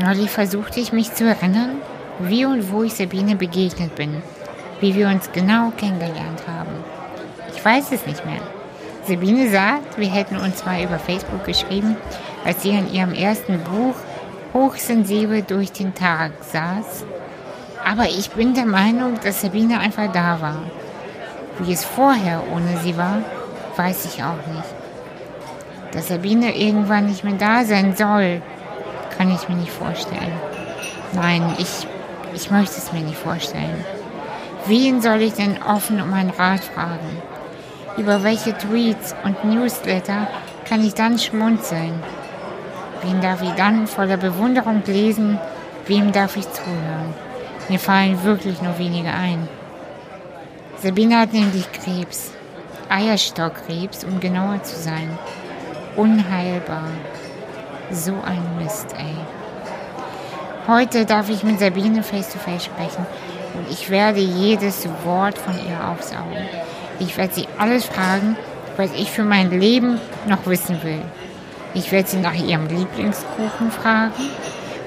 [0.00, 1.82] Neulich versuchte ich mich zu erinnern,
[2.20, 4.22] wie und wo ich Sabine begegnet bin,
[4.80, 6.70] wie wir uns genau kennengelernt haben.
[7.52, 8.40] Ich weiß es nicht mehr.
[9.08, 11.96] Sabine sagt, wir hätten uns mal über Facebook geschrieben,
[12.44, 13.96] als sie an ihrem ersten Buch
[14.54, 17.04] hochsensibel durch den Tag saß.
[17.84, 20.62] Aber ich bin der Meinung, dass Sabine einfach da war.
[21.58, 23.22] Wie es vorher ohne sie war,
[23.76, 25.92] weiß ich auch nicht.
[25.92, 28.42] Dass Sabine irgendwann nicht mehr da sein soll,
[29.18, 30.32] kann ich mir nicht vorstellen.
[31.12, 31.86] Nein, ich,
[32.32, 33.84] ich möchte es mir nicht vorstellen.
[34.66, 37.22] Wen soll ich denn offen um einen Rat fragen?
[37.96, 40.28] Über welche Tweets und Newsletter
[40.68, 41.94] kann ich dann schmunzeln?
[43.02, 45.38] Wen darf ich dann voller Bewunderung lesen?
[45.86, 47.14] Wem darf ich zuhören?
[47.68, 49.48] Mir fallen wirklich nur wenige ein.
[50.80, 52.30] Sabine hat nämlich Krebs.
[52.88, 55.10] Eierstockkrebs, um genauer zu sein.
[55.96, 56.88] Unheilbar.
[57.90, 59.16] So ein Mist, ey.
[60.66, 63.06] Heute darf ich mit Sabine face to face sprechen
[63.54, 66.36] und ich werde jedes Wort von ihr aufsaugen.
[66.98, 68.36] Ich werde sie alles fragen,
[68.76, 71.00] was ich für mein Leben noch wissen will.
[71.72, 74.12] Ich werde sie nach ihrem Lieblingskuchen fragen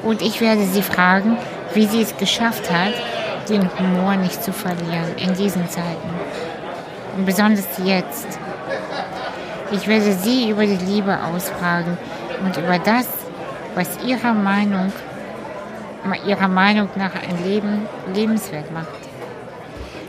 [0.03, 1.37] und ich werde sie fragen,
[1.73, 2.93] wie sie es geschafft hat,
[3.49, 6.09] den Humor nicht zu verlieren in diesen Zeiten.
[7.17, 8.27] Und besonders jetzt.
[9.71, 11.97] Ich werde sie über die Liebe ausfragen
[12.43, 13.07] und über das,
[13.75, 14.91] was ihrer Meinung,
[16.25, 18.87] ihrer Meinung nach ein Leben lebenswert macht.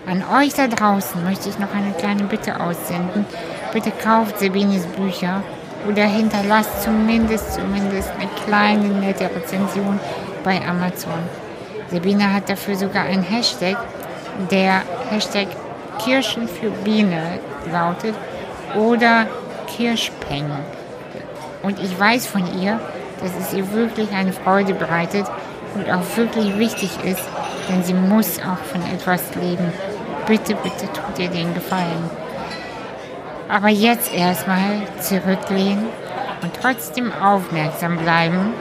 [0.06, 3.24] An euch da draußen möchte ich noch eine kleine Bitte aussenden.
[3.72, 5.42] Bitte kauft Sabines Bücher
[5.88, 10.00] oder hinterlasst zumindest, zumindest eine kleine nette Rezension
[10.42, 11.20] bei Amazon.
[11.90, 13.76] Sabine hat dafür sogar einen Hashtag,
[14.50, 15.48] der Hashtag
[15.98, 17.38] Kirschen für Biene
[17.70, 18.14] lautet
[18.74, 19.26] oder
[19.66, 20.50] Kirschpeng.
[21.62, 22.80] Und ich weiß von ihr,
[23.20, 25.26] dass es ihr wirklich eine Freude bereitet
[25.74, 27.22] und auch wirklich wichtig ist,
[27.68, 29.72] denn sie muss auch von etwas leben.
[30.26, 32.10] Bitte, bitte tut ihr den Gefallen.
[33.48, 35.86] Aber jetzt erstmal zurücklehnen
[36.42, 38.54] und trotzdem aufmerksam bleiben,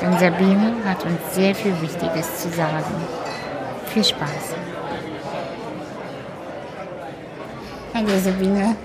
[0.00, 2.94] denn Sabine hat uns sehr viel Wichtiges zu sagen.
[3.86, 4.54] Viel Spaß.
[7.94, 8.76] Hallo Sabine.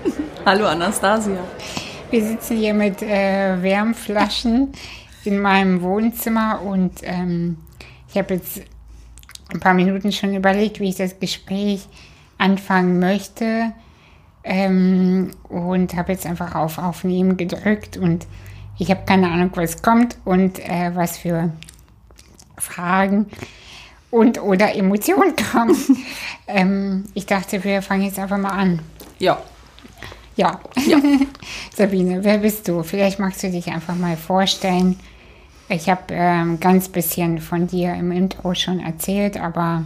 [0.46, 1.40] Hallo Anastasia.
[2.10, 4.72] Wir sitzen hier mit äh, Wärmflaschen
[5.24, 7.58] in meinem Wohnzimmer und ähm,
[8.08, 8.62] ich habe jetzt
[9.52, 11.86] ein paar Minuten schon überlegt, wie ich das Gespräch
[12.36, 13.72] anfangen möchte
[14.42, 18.26] ähm, und habe jetzt einfach auf Aufnehmen gedrückt und
[18.76, 21.52] ich habe keine Ahnung, was kommt und äh, was für
[22.56, 23.26] Fragen
[24.10, 25.76] und oder Emotionen kommen.
[26.48, 28.80] ähm, ich dachte, wir fangen jetzt einfach mal an.
[29.20, 29.38] Ja.
[30.40, 30.58] Ja.
[30.86, 30.98] ja.
[31.76, 32.82] Sabine, wer bist du?
[32.82, 34.98] Vielleicht magst du dich einfach mal vorstellen.
[35.68, 39.84] Ich habe ähm, ganz bisschen von dir im Intro schon erzählt, aber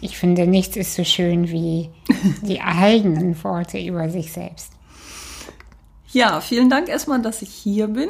[0.00, 1.90] ich finde, nichts ist so schön wie
[2.42, 4.72] die eigenen Worte über sich selbst.
[6.12, 8.08] Ja, vielen Dank erstmal, dass ich hier bin.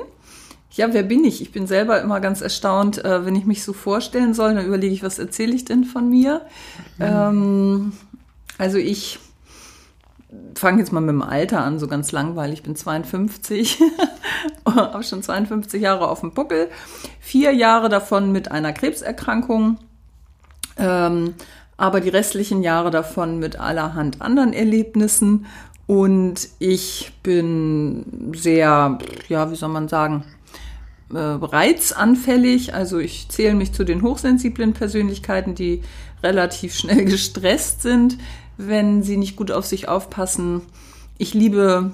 [0.70, 1.42] Ja, wer bin ich?
[1.42, 4.94] Ich bin selber immer ganz erstaunt, äh, wenn ich mich so vorstellen soll, dann überlege
[4.94, 6.42] ich, was erzähle ich denn von mir?
[6.98, 7.04] Mhm.
[7.04, 7.92] Ähm,
[8.58, 9.18] also ich
[10.54, 12.60] fange jetzt mal mit dem Alter an, so ganz langweilig.
[12.60, 13.80] Ich bin 52,
[14.66, 16.68] habe schon 52 Jahre auf dem Buckel,
[17.20, 19.78] vier Jahre davon mit einer Krebserkrankung,
[20.76, 21.34] ähm,
[21.76, 25.46] aber die restlichen Jahre davon mit allerhand anderen Erlebnissen.
[25.86, 28.98] Und ich bin sehr,
[29.28, 30.24] ja, wie soll man sagen,
[31.12, 32.74] äh, reizanfällig.
[32.74, 35.82] Also ich zähle mich zu den hochsensiblen Persönlichkeiten, die
[36.22, 38.18] relativ schnell gestresst sind,
[38.58, 40.60] wenn sie nicht gut auf sich aufpassen.
[41.16, 41.92] Ich liebe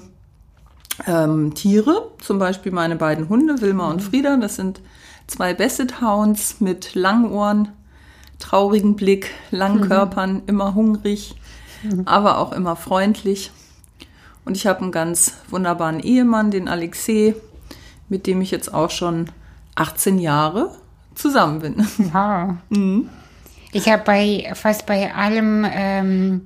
[1.07, 4.09] ähm, Tiere, zum Beispiel meine beiden Hunde, Wilma und mhm.
[4.09, 4.37] Frieda.
[4.37, 4.81] Das sind
[5.27, 7.69] zwei Basset Hounds mit langen Ohren,
[8.39, 9.87] traurigen Blick, langen mhm.
[9.87, 11.35] Körpern, immer hungrig,
[11.83, 12.01] mhm.
[12.05, 13.51] aber auch immer freundlich.
[14.43, 17.35] Und ich habe einen ganz wunderbaren Ehemann, den Alexei,
[18.09, 19.27] mit dem ich jetzt auch schon
[19.75, 20.71] 18 Jahre
[21.15, 21.87] zusammen bin.
[22.11, 22.55] Wow.
[22.69, 23.09] Mhm.
[23.75, 26.43] Ich habe bei fast bei allem ähm,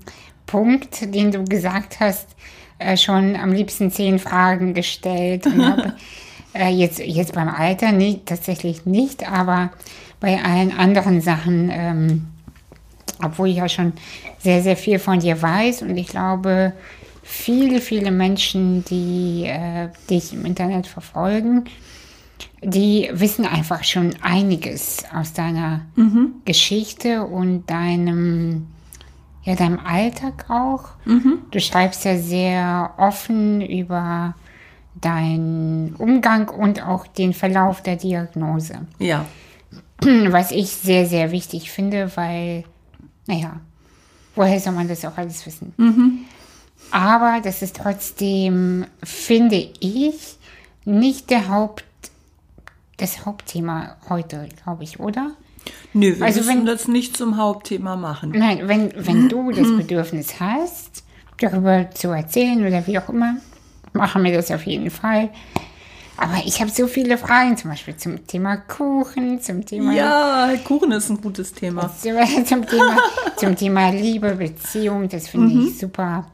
[0.47, 2.27] Punkt, den du gesagt hast,
[2.79, 5.45] äh, schon am liebsten zehn Fragen gestellt.
[5.45, 5.93] hab,
[6.55, 9.69] äh, jetzt, jetzt beim Alter nicht, tatsächlich nicht, aber
[10.19, 12.27] bei allen anderen Sachen, ähm,
[13.23, 13.93] obwohl ich ja schon
[14.39, 16.73] sehr, sehr viel von dir weiß und ich glaube,
[17.21, 21.65] viele, viele Menschen, die äh, dich im Internet verfolgen,
[22.62, 26.33] die wissen einfach schon einiges aus deiner mhm.
[26.45, 28.68] Geschichte und deinem,
[29.44, 30.89] ja, deinem Alltag auch.
[31.06, 31.39] Mhm.
[31.51, 34.36] Du schreibst ja sehr offen über
[34.95, 38.88] deinen Umgang und auch den Verlauf der Diagnose.
[39.00, 39.25] Ja.
[40.30, 42.63] was ich sehr, sehr wichtig finde, weil,
[43.27, 43.59] naja,
[44.36, 45.74] woher soll man das auch alles wissen?
[46.91, 50.38] Aber das ist trotzdem, finde ich,
[50.86, 51.86] nicht der Haupt,
[53.00, 55.31] das Hauptthema heute, glaube ich, oder?
[55.94, 58.31] Nö, wir Also müssen wenn- das nicht zum Hauptthema machen.
[58.36, 61.04] Nein, wenn, wenn du das Bedürfnis hast,
[61.40, 63.38] darüber zu erzählen oder wie auch immer,
[63.94, 65.30] machen wir das auf jeden Fall.
[66.18, 70.92] Aber ich habe so viele Fragen, zum Beispiel zum Thema Kuchen, zum Thema, Ja, Kuchen
[70.92, 71.90] ist ein gutes Thema.
[71.98, 72.98] zum, Thema
[73.38, 76.28] zum Thema Liebe, Beziehung, das finde ich super.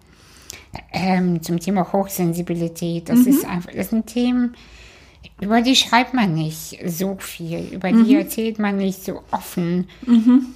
[0.91, 4.55] Ähm, zum Thema Hochsensibilität, das ist einfach, das sind Themen,
[5.41, 9.89] über die schreibt man nicht so viel, über die erzählt man nicht so offen.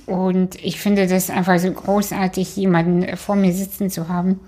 [0.06, 4.40] Und ich finde das einfach so großartig, jemanden vor mir sitzen zu haben,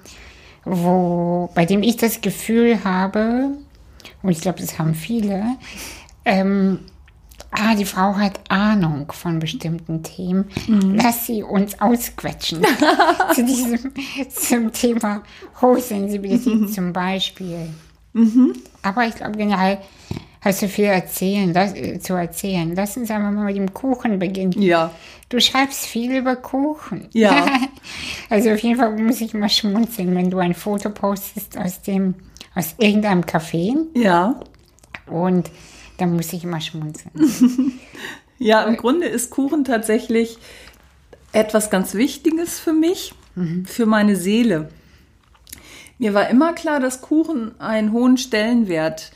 [0.64, 3.50] wo, bei dem ich das Gefühl habe,
[4.24, 5.44] und ich glaube, das haben viele,
[6.24, 6.80] ähm,
[7.52, 10.46] ah, die Frau hat Ahnung von bestimmten Themen.
[10.96, 12.62] Lass sie uns ausquetschen.
[13.36, 13.92] zu diesem,
[14.30, 15.24] zum Thema
[15.62, 17.70] Hochsensibilität zum Beispiel.
[18.82, 19.78] Aber ich glaube, generell
[20.42, 22.74] hast du viel erzählen, das, äh, zu erzählen.
[22.76, 24.60] Lass uns einfach mal mit dem Kuchen beginnen.
[24.62, 24.92] Ja.
[25.30, 27.08] Du schreibst viel über Kuchen.
[27.14, 27.46] Ja.
[28.30, 32.16] also auf jeden Fall muss ich mal schmunzeln, wenn du ein Foto postest aus dem,
[32.56, 34.40] aus irgendeinem Café Ja.
[35.08, 35.50] und
[35.98, 37.12] dann muss ich immer schmunzeln.
[38.44, 40.40] Ja, im Grunde ist Kuchen tatsächlich
[41.32, 43.14] etwas ganz Wichtiges für mich,
[43.66, 44.70] für meine Seele.
[46.02, 49.12] Mir war immer klar, dass Kuchen einen hohen Stellenwert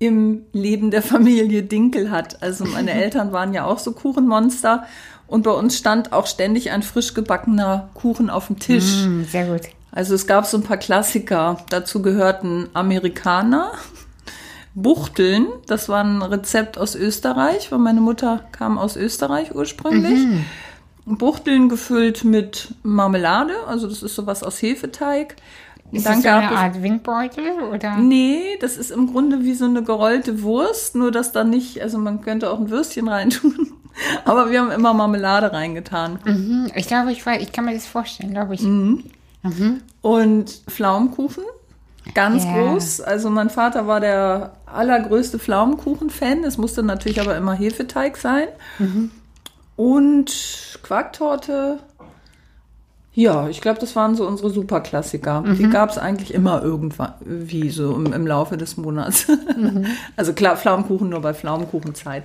[0.00, 2.42] im Leben der Familie Dinkel hat.
[2.42, 4.82] Also meine Eltern waren ja auch so Kuchenmonster
[5.28, 9.04] und bei uns stand auch ständig ein frisch gebackener Kuchen auf dem Tisch.
[9.04, 9.68] Hm, sehr gut.
[9.92, 11.58] Also es gab so ein paar Klassiker.
[11.70, 13.70] Dazu gehörten Amerikaner,
[14.74, 15.46] Buchteln.
[15.68, 20.18] Das war ein Rezept aus Österreich, weil meine Mutter kam aus Österreich ursprünglich.
[21.16, 25.36] Buchteln gefüllt mit Marmelade, also das ist sowas aus Hefeteig.
[25.92, 27.96] Ist das so eine Art Windbeutel oder?
[27.96, 31.98] Nee, das ist im Grunde wie so eine gerollte Wurst, nur dass da nicht, also
[31.98, 33.72] man könnte auch ein Würstchen reintun.
[34.24, 36.18] Aber wir haben immer Marmelade reingetan.
[36.24, 38.62] Mhm, ich glaube, ich weiß, ich kann mir das vorstellen, glaube ich.
[38.62, 39.04] Mhm.
[40.02, 41.42] Und Pflaumenkuchen,
[42.14, 42.52] ganz Ja.
[42.52, 43.00] groß.
[43.00, 46.44] Also mein Vater war der allergrößte Pflaumenkuchen-Fan.
[46.44, 48.46] Es musste natürlich aber immer Hefeteig sein.
[49.76, 51.78] Und Quarktorte.
[53.18, 55.42] Ja, ich glaube, das waren so unsere Superklassiker.
[55.58, 59.26] Die gab es eigentlich immer irgendwann, wie so im, im Laufe des Monats.
[60.16, 62.22] Also klar, Pflaumenkuchen nur bei Pflaumenkuchenzeit.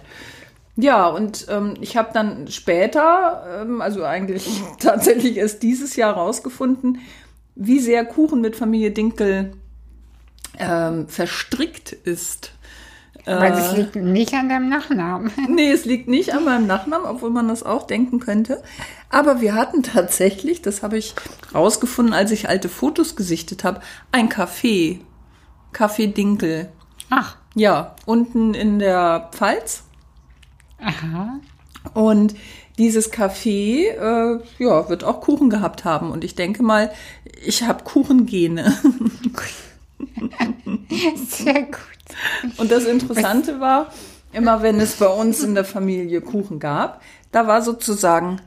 [0.76, 4.48] Ja, und ähm, ich habe dann später, ähm, also eigentlich
[4.80, 7.00] tatsächlich erst dieses Jahr rausgefunden,
[7.56, 9.54] wie sehr Kuchen mit Familie Dinkel
[10.60, 12.52] ähm, verstrickt ist.
[13.26, 13.56] Weil Äh.
[13.56, 15.32] das liegt nicht an deinem Nachnamen.
[15.50, 18.62] Nee, es liegt nicht an meinem Nachnamen, obwohl man das auch denken könnte.
[19.10, 21.16] Aber wir hatten tatsächlich, das habe ich
[21.54, 23.82] rausgefunden, als ich alte Fotos gesichtet habe,
[24.12, 25.00] ein Café.
[25.74, 26.70] Café Dinkel.
[27.10, 29.84] Ach, Ja, unten in der Pfalz.
[30.80, 31.40] aha.
[31.94, 32.36] Und
[32.78, 36.12] dieses Café, äh, ja, wird auch Kuchen gehabt haben.
[36.12, 36.92] Und ich denke mal,
[37.46, 38.74] ich habe Kuchengene.
[41.28, 41.93] Sehr gut.
[42.58, 43.92] Und das Interessante war,
[44.32, 48.42] immer wenn es bei uns in der Familie Kuchen gab, da war sozusagen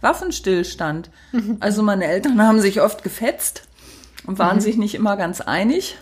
[0.00, 1.10] Waffenstillstand.
[1.60, 3.68] Also meine Eltern haben sich oft gefetzt
[4.26, 5.98] und waren sich nicht immer ganz einig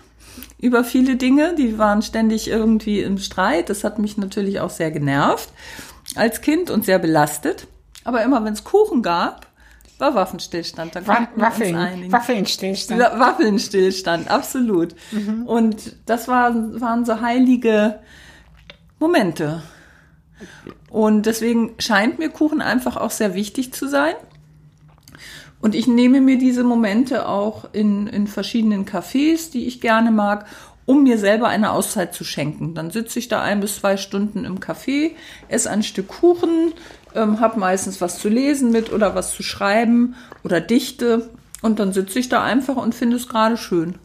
[0.59, 1.55] über viele Dinge.
[1.57, 3.71] Die waren ständig irgendwie im Streit.
[3.71, 5.51] Das hat mich natürlich auch sehr genervt
[6.15, 7.67] als Kind und sehr belastet.
[8.05, 9.48] Aber immer wenn es Kuchen gab,
[9.99, 10.97] war Waffenstillstand.
[10.97, 12.11] Da Wa Waffeln.
[12.11, 13.01] Waffelnstillstand.
[13.01, 14.95] Ja, Waffelnstillstand, absolut.
[15.47, 18.01] Und das waren, waren so heilige
[18.99, 19.63] Momente.
[20.91, 24.15] Und deswegen scheint mir Kuchen einfach auch sehr wichtig zu sein.
[25.61, 30.47] Und ich nehme mir diese Momente auch in, in verschiedenen Cafés, die ich gerne mag,
[30.87, 32.75] um mir selber eine Auszeit zu schenken.
[32.75, 35.11] Dann sitze ich da ein bis zwei Stunden im Café,
[35.49, 36.73] esse ein Stück Kuchen,
[37.19, 41.31] ähm, habe meistens was zu lesen mit oder was zu schreiben oder Dichte.
[41.61, 43.97] Und dann sitze ich da einfach und finde es gerade schön.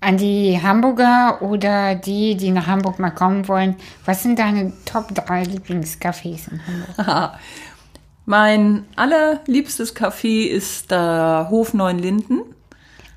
[0.00, 5.14] An die Hamburger oder die, die nach Hamburg mal kommen wollen, was sind deine Top
[5.14, 7.32] 3 Lieblingscafés in Hamburg?
[8.24, 12.42] Mein allerliebstes Café ist der Hof Neunlinden.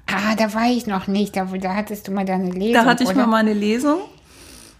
[0.08, 1.36] Ah, da war ich noch nicht.
[1.36, 2.74] Da, da hattest du mal deine Lesung.
[2.74, 3.20] Da hatte ich oder?
[3.20, 4.00] mal meine Lesung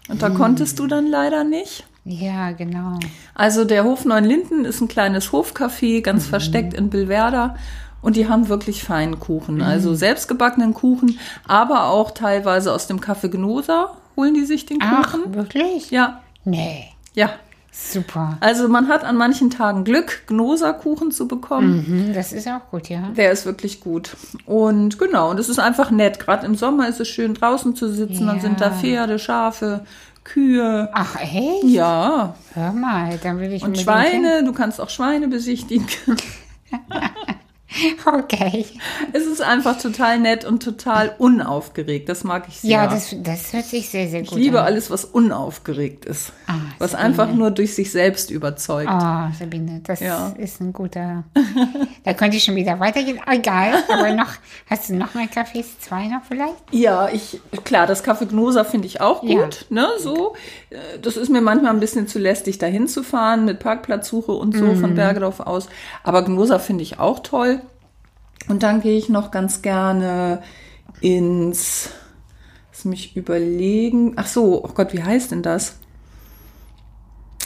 [0.08, 1.84] und da konntest du dann leider nicht.
[2.08, 2.98] Ja, genau.
[3.34, 7.56] Also der Hof Neunlinden ist ein kleines Hofcafé, ganz versteckt in Billwerder.
[8.00, 13.28] Und die haben wirklich feinen Kuchen, also selbstgebackenen Kuchen, aber auch teilweise aus dem Café
[13.28, 15.34] Gnosa holen die sich den Ach, Kuchen.
[15.34, 15.90] wirklich?
[15.90, 16.84] Ja, Nee.
[17.14, 17.30] ja.
[17.78, 18.38] Super.
[18.40, 22.06] Also man hat an manchen Tagen Glück, Gnoserkuchen zu bekommen.
[22.08, 23.10] Mhm, das ist auch gut, ja.
[23.14, 24.16] Der ist wirklich gut.
[24.46, 26.18] Und genau, und es ist einfach nett.
[26.18, 28.28] Gerade im Sommer ist es schön draußen zu sitzen.
[28.28, 28.72] Dann sind da Ja.
[28.72, 29.84] Pferde, Schafe,
[30.26, 30.88] Kühe.
[30.92, 31.64] Ach, echt?
[31.64, 34.42] Ja, Hör mal, dann will ich und Schweine.
[34.44, 35.86] Du kannst auch Schweine besichtigen.
[38.06, 38.64] Okay.
[39.12, 42.08] Es ist einfach total nett und total unaufgeregt.
[42.08, 42.70] Das mag ich sehr.
[42.70, 44.66] Ja, das, das hört sich sehr, sehr ich gut liebe an.
[44.66, 46.32] alles, was unaufgeregt ist.
[46.46, 47.08] Ah, was Sabine.
[47.08, 48.88] einfach nur durch sich selbst überzeugt.
[48.88, 50.28] Ah, Sabine, das Ja.
[50.38, 51.24] ist ein guter.
[52.04, 53.20] da könnte ich schon wieder weitergehen.
[53.26, 54.30] Egal, aber noch,
[54.70, 55.78] hast du noch mehr Kaffees?
[55.80, 56.54] Zwei noch vielleicht?
[56.70, 59.42] Ja, ich, klar, das Kaffee Gnosa finde ich auch Ja.
[59.44, 60.34] gut, ne, so.
[60.70, 64.56] Äh, Das ist mir manchmal ein bisschen zu lästig, dahin zu fahren mit Parkplatzsuche und
[64.56, 64.76] so Mhm.
[64.76, 65.68] von Bergedorf aus.
[66.02, 67.60] Aber Gnosa finde ich auch toll.
[68.48, 70.42] Und dann gehe ich noch ganz gerne
[71.00, 71.90] ins,
[72.72, 74.12] lass mich überlegen.
[74.16, 75.78] Ach so, oh Gott, wie heißt denn das?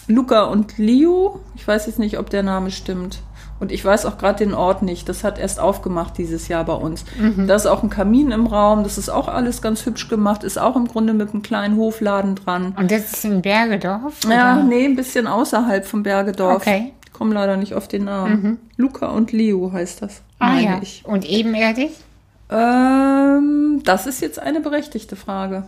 [0.06, 1.40] Luca und Leo.
[1.54, 3.20] Ich weiß jetzt nicht, ob der Name stimmt.
[3.60, 5.08] Und ich weiß auch gerade den Ort nicht.
[5.08, 7.04] Das hat erst aufgemacht dieses Jahr bei uns.
[7.46, 8.84] Da ist auch ein Kamin im Raum.
[8.84, 10.44] Das ist auch alles ganz hübsch gemacht.
[10.44, 12.74] Ist auch im Grunde mit einem kleinen Hofladen dran.
[12.78, 14.20] Und das ist in Bergedorf?
[14.24, 14.64] Ja, oder?
[14.64, 16.62] nee, ein bisschen außerhalb vom Bergedorf.
[16.62, 16.92] Okay.
[17.04, 18.58] Ich komme leider nicht auf den Namen.
[18.78, 20.22] Luca und Leo heißt das.
[20.38, 20.78] Ah meine ja.
[20.80, 21.04] ich.
[21.04, 21.90] Und ebenerdig?
[22.50, 25.64] Ähm, das ist jetzt eine berechtigte Frage.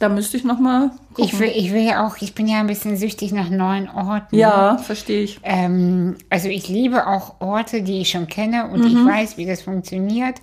[0.00, 1.24] Da müsste ich noch mal gucken.
[1.24, 4.36] Ich will, ich will ja auch, ich bin ja ein bisschen süchtig nach neuen Orten.
[4.36, 5.40] ja, verstehe ich.
[5.42, 8.86] Ähm, also ich liebe auch Orte, die ich schon kenne und Mhm.
[8.86, 10.36] ich weiß, wie das funktioniert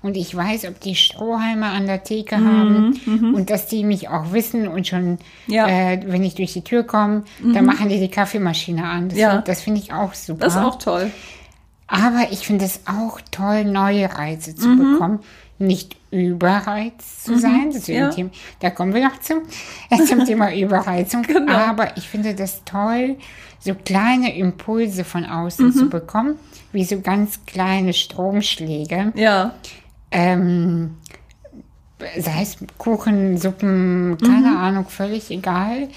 [0.00, 4.08] und ich weiß, ob die Strohhalme an der Theke Mhm, haben und dass die mich
[4.08, 5.66] auch wissen und schon, Ja.
[5.66, 5.70] Mhm.
[5.72, 9.10] äh, wenn ich durch die Tür komme, dann machen die die Kaffeemaschine an.
[9.10, 9.42] Das, Ja.
[9.42, 10.40] das finde ich auch super.
[10.46, 11.10] Das ist auch toll.
[11.86, 14.92] Aber ich finde es auch toll, neue Reize zu Mhm.
[14.94, 15.18] bekommen.
[15.58, 17.66] Nicht überreizt zu sein.
[17.68, 18.06] Das ist ja.
[18.06, 18.30] ein Thema,
[18.60, 19.34] da kommen wir noch zu,
[19.90, 21.22] äh, zum Thema Überreizung.
[21.22, 21.52] Genau.
[21.52, 23.16] Aber ich finde das toll,
[23.60, 25.72] so kleine Impulse von außen Mhm.
[25.72, 26.36] zu bekommen,
[26.72, 29.12] wie so ganz kleine Stromschläge.
[29.14, 29.54] Ja,
[30.10, 30.96] Ähm,
[32.18, 34.56] sei es Kuchen, Suppen, keine Mhm.
[34.56, 35.88] Ahnung, völlig egal.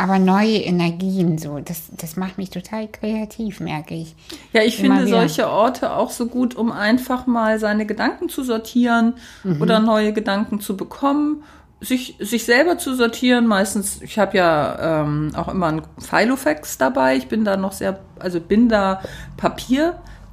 [0.00, 4.16] Aber neue Energien so, das, das macht mich total kreativ, merke ich.
[4.54, 5.18] Ja, ich Immer finde wieder.
[5.18, 9.12] solche Orte auch so gut, um einfach mal seine Gedanken zu sortieren
[9.44, 9.60] Mhm.
[9.60, 11.42] oder neue Gedanken zu bekommen,
[11.82, 13.46] sich, sich selber zu sortieren.
[13.46, 17.16] Meistens, ich habe ja ähm, auch immer ein Filofax dabei.
[17.16, 19.02] Ich bin da noch sehr, also bin da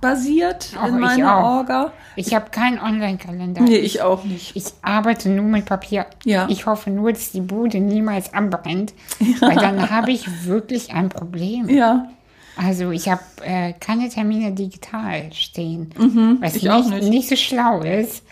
[0.02, 1.44] papierbasiert Auch in ich meiner auch.
[1.58, 1.92] Orga.
[2.16, 3.62] Ich habe keinen Online-Kalender.
[3.62, 4.56] Nee, ich auch nicht.
[4.56, 6.06] Ich arbeite nur mit Papier.
[6.26, 6.48] Ja.
[6.50, 8.94] Ich hoffe nur, dass die Bude niemals anbrennt,
[9.40, 11.70] weil dann habe ich wirklich ein Problem.
[11.70, 12.08] Ja,
[12.58, 16.40] Also ich habe äh, keine Termine digital stehen, was Mhm.
[16.56, 17.10] ich auch nicht, nicht.
[17.10, 18.24] nicht so schlau ist.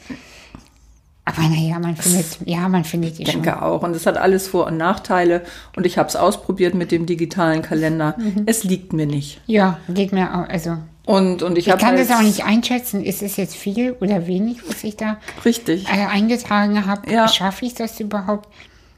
[1.28, 3.42] Aber naja, man findet, ja, man findet die ich schon.
[3.42, 3.82] denke auch.
[3.82, 5.42] Und es hat alles Vor- und Nachteile.
[5.76, 8.14] Und ich habe es ausprobiert mit dem digitalen Kalender.
[8.20, 8.44] Mhm.
[8.46, 9.42] Es liegt mir nicht.
[9.48, 10.48] Ja, geht mir auch.
[10.48, 13.96] Also Und, und ich, ich kann halt, das auch nicht einschätzen, ist es jetzt viel
[14.02, 15.88] oder wenig, was ich da Richtig.
[15.88, 17.12] äh, eingetragen habe.
[17.12, 17.28] Ja.
[17.28, 18.50] Schaffe ich das überhaupt?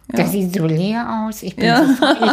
[0.09, 1.43] Das sieht so leer aus.
[1.43, 1.83] Ich bin, Ja.
[1.85, 2.31] so, ich,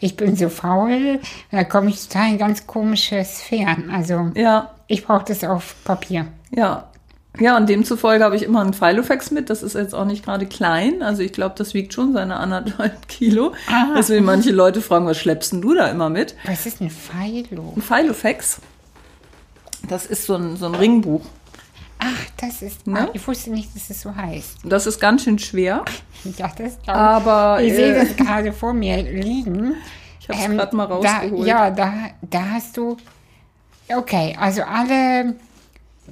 [0.00, 1.18] ich bin so faul.
[1.50, 3.90] Da komme ich total in ganz komische Sphären.
[3.90, 6.26] Also Ja, ich brauche das auf Papier.
[6.54, 6.84] Ja.
[7.40, 9.50] Ja, und demzufolge habe ich immer einen Filofax mit.
[9.50, 11.02] Das ist jetzt auch nicht gerade klein.
[11.02, 13.52] Also ich glaube, das wiegt schon seine anderthalb Kilo.
[13.68, 13.88] Ah.
[13.96, 16.34] Deswegen manche Leute fragen, was schleppst denn du da immer mit?
[16.44, 17.74] Was ist ein Philo?
[17.76, 18.60] Ein Filofax,
[19.88, 21.22] das ist so ein, so ein Ringbuch.
[21.98, 22.86] Ach, das ist.
[22.86, 23.00] Ne?
[23.08, 24.58] Ah, ich wusste nicht, dass es so heißt.
[24.64, 25.84] Das ist ganz schön schwer.
[26.38, 27.68] Ja, das glaube Aber, ich.
[27.70, 29.74] Ich sehe äh, das gerade vor mir liegen.
[30.28, 31.46] Ich habe es gerade mal da, rausgeholt.
[31.46, 32.96] ja, da, da hast du.
[33.88, 35.36] Okay, also alle.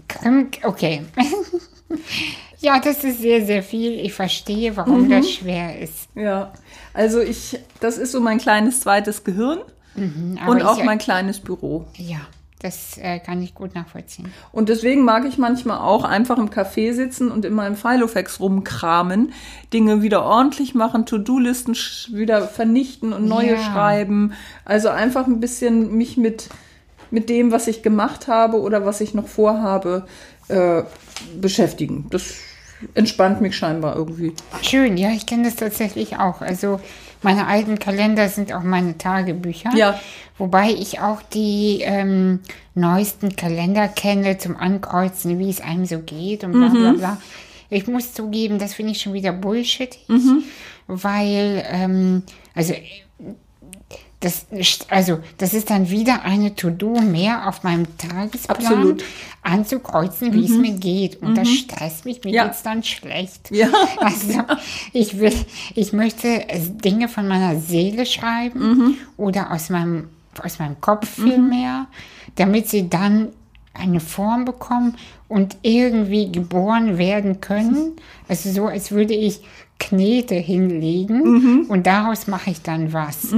[0.06, 1.02] Krim- Okay.
[2.60, 3.98] ja, das ist sehr, sehr viel.
[4.00, 5.10] Ich verstehe, warum Mhm.
[5.10, 6.08] das schwer ist.
[6.14, 6.52] Ja.
[6.92, 9.58] Also ich, das ist so mein kleines zweites Gehirn
[9.96, 11.86] Mhm, und ich- auch mein kleines Büro.
[11.96, 12.20] Ja,
[12.64, 14.32] das äh, kann ich gut nachvollziehen.
[14.50, 19.32] Und deswegen mag ich manchmal auch einfach im Café sitzen und in meinem Filofax rumkramen,
[19.72, 21.74] Dinge wieder ordentlich machen, To-Do-Listen
[22.12, 23.58] wieder vernichten und neue Ja.
[23.58, 24.32] schreiben.
[24.64, 26.48] Also einfach ein bisschen mich mit,
[27.10, 30.06] mit dem, was ich gemacht habe oder was ich noch vorhabe,
[30.48, 30.82] äh,
[31.40, 32.06] beschäftigen.
[32.10, 32.34] Das
[32.94, 34.32] entspannt mich scheinbar irgendwie.
[34.62, 36.40] Schön, ja, ich kenne das tatsächlich auch.
[36.40, 36.80] Also
[37.24, 39.70] meine alten Kalender sind auch meine Tagebücher.
[39.74, 39.98] Ja.
[40.38, 42.40] Wobei ich auch die ähm,
[42.74, 46.98] neuesten Kalender kenne zum Ankreuzen, wie es einem so geht und bla bla Mhm.
[46.98, 47.20] bla.
[47.70, 50.44] Ich muss zugeben, das finde ich schon wieder Bullshit, Mhm.
[50.86, 52.22] weil, ähm,
[52.54, 52.74] also
[54.24, 58.96] das, ist- also, das ist dann wieder eine To-Do mehr auf meinem Tagesplan Absolut.
[58.98, 59.04] Mhm.
[59.42, 61.20] anzukreuzen, wie es mir geht.
[61.22, 62.44] Und das stresst mich, mir Ja.
[62.46, 63.50] geht's dann schlecht.
[63.50, 63.68] Ja.
[63.98, 64.42] Also,
[64.92, 65.34] ich will,
[65.74, 68.94] ich möchte äh, Dinge von meiner Seele schreiben Mhm.
[69.16, 70.08] oder aus meinem,
[70.42, 71.86] aus meinem Kopf vielmehr,
[72.36, 73.28] damit sie dann
[73.74, 74.96] eine Form bekommen
[75.28, 77.92] und irgendwie geboren werden können.
[78.28, 79.40] Also so, als würde ich
[79.80, 81.66] Knete hinlegen Mhm.
[81.68, 83.32] und daraus mache ich dann was.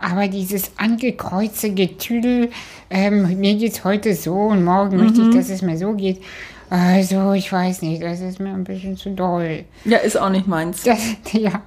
[0.00, 2.50] Aber dieses angekreuzte Getüdel,
[2.90, 5.30] ähm, mir geht's heute so und morgen möchte Mhm.
[5.30, 6.22] ich, dass es mir so geht.
[6.70, 9.64] Also, ich weiß nicht, das ist mir ein bisschen zu doll.
[9.84, 10.84] Ja, ist auch nicht meins.
[10.84, 10.98] Das,
[11.32, 11.62] ja,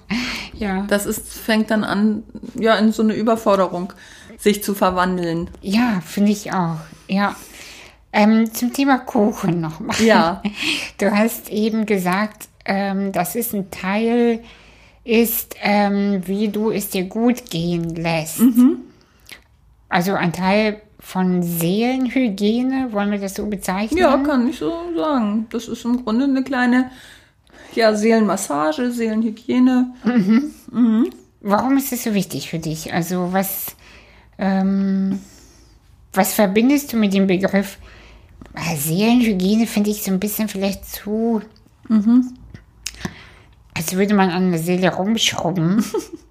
[0.54, 0.86] ja.
[0.88, 2.24] Das ist, fängt dann an,
[2.56, 3.92] ja, in so eine Überforderung
[4.38, 5.50] sich zu verwandeln.
[5.62, 6.78] Ja, finde ich auch.
[7.08, 7.36] Ja.
[8.14, 9.96] Ähm, zum Thema Kuchen nochmal.
[10.02, 10.42] Ja.
[11.00, 14.40] Du hast eben gesagt, ähm, das ist ein Teil,
[15.04, 18.40] ist, ähm, wie du es dir gut gehen lässt.
[18.40, 18.78] Mhm.
[19.90, 24.00] Also ein Teil von Seelenhygiene, wollen wir das so bezeichnen?
[24.00, 25.48] Ja, kann ich so sagen.
[25.50, 26.90] Das ist im Grunde eine kleine,
[27.76, 29.94] ja, Seelenmassage, Seelenhygiene.
[31.42, 32.94] Warum ist das so wichtig für dich?
[32.94, 33.76] Also was,
[34.38, 35.20] ähm,
[36.14, 37.78] was verbindest du mit dem Begriff
[38.56, 39.68] äh, Seelenhygiene?
[39.68, 41.42] Finde ich so ein bisschen vielleicht zu,
[43.76, 45.84] als würde man an der Seele rumschrubben.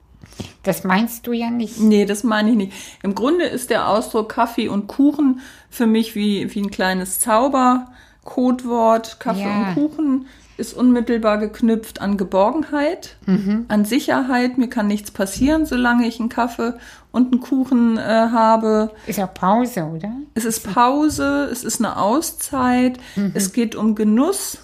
[0.63, 1.81] das meinst du ja nicht.
[1.81, 2.73] Nee, das meine ich nicht.
[3.03, 9.19] Im Grunde ist der Ausdruck Kaffee und Kuchen für mich wie, wie ein kleines Zauber-Codewort.
[9.21, 9.69] Kaffee Ja.
[9.69, 10.27] und Kuchen
[10.59, 13.17] ist unmittelbar geknüpft an Geborgenheit,
[13.69, 14.59] an Sicherheit.
[14.59, 16.75] Mir kann nichts passieren, solange ich einen Kaffee
[17.11, 18.91] und einen Kuchen äh, habe.
[19.07, 20.13] Ist auch Pause, oder?
[20.35, 22.99] Es ist Pause, es ist eine Auszeit,
[23.35, 24.59] es geht um Genuss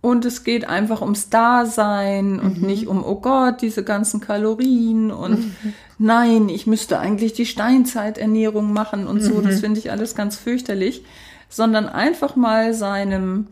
[0.00, 5.52] und es geht einfach ums Dasein und nicht um, oh Gott, diese ganzen Kalorien und
[5.98, 11.02] nein, ich müsste eigentlich die Steinzeiternährung machen und so, das finde ich alles ganz fürchterlich,
[11.48, 13.46] sondern einfach mal seinem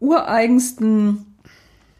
[0.00, 1.26] ureigensten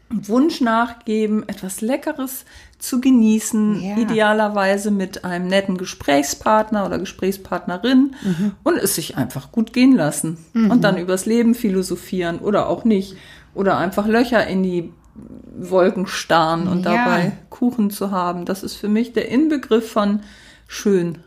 [0.09, 2.45] Wunsch nachgeben, etwas Leckeres
[2.77, 3.97] zu genießen, Ja.
[3.97, 8.51] idealerweise mit einem netten Gesprächspartner oder Gesprächspartnerin Mhm.
[8.63, 10.37] und es sich einfach gut gehen lassen.
[10.53, 13.15] Und dann übers Leben philosophieren oder auch nicht
[13.55, 14.91] oder einfach Löcher in die
[15.55, 17.05] Wolken starren und Ja.
[17.05, 18.45] dabei Kuchen zu haben.
[18.45, 20.21] Das ist für mich der Inbegriff von
[20.67, 21.19] schön.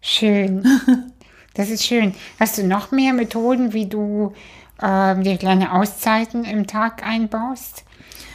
[0.00, 0.64] Schön.
[1.54, 2.14] Das ist schön.
[2.38, 4.32] Hast du noch mehr Methoden, wie du
[4.80, 7.82] ähm, dir kleine Auszeiten im Tag einbaust?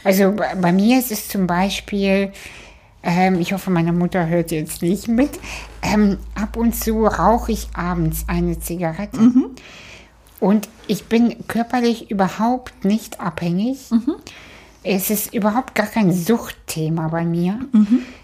[0.04, 2.30] Also bei, mir ist es zum Beispiel,
[3.02, 5.30] ähm, ich hoffe, meine Mutter hört jetzt nicht mit,
[5.82, 9.18] ähm, ab und zu rauche ich abends eine Zigarette.
[10.40, 13.78] Und ich bin körperlich überhaupt nicht abhängig.
[14.82, 17.58] Es ist überhaupt gar kein Suchtthema bei mir,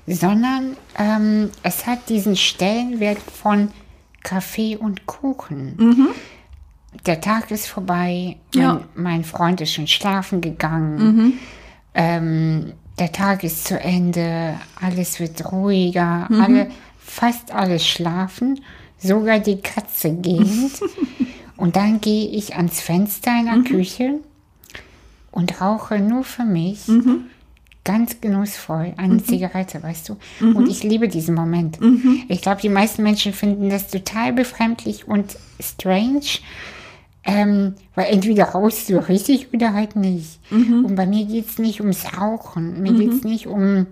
[0.06, 3.70] sondern ähm, es hat diesen Stellenwert von
[4.22, 6.08] Kaffee und Kuchen.
[7.06, 8.80] Der Tag ist vorbei, mein, Ja.
[8.94, 11.40] mein Freund ist schon schlafen gegangen,
[11.94, 18.60] ähm, der Tag ist zu Ende, alles wird ruhiger, alle, fast alle schlafen,
[18.98, 20.80] sogar die Katze geht.
[21.56, 24.20] und dann gehe ich ans Fenster in der Küche
[25.30, 26.88] und rauche nur für mich
[27.84, 30.16] ganz genussvoll eine Zigarette, weißt du.
[30.54, 31.78] Und ich liebe diesen Moment.
[32.28, 36.20] Ich glaube, die meisten Menschen finden das total befremdlich und strange.
[37.24, 40.40] Ähm, weil entweder rauchst du richtig oder halt nicht.
[40.84, 42.82] Und bei mir geht es nicht ums Rauchen.
[42.82, 43.86] Mir geht es nicht um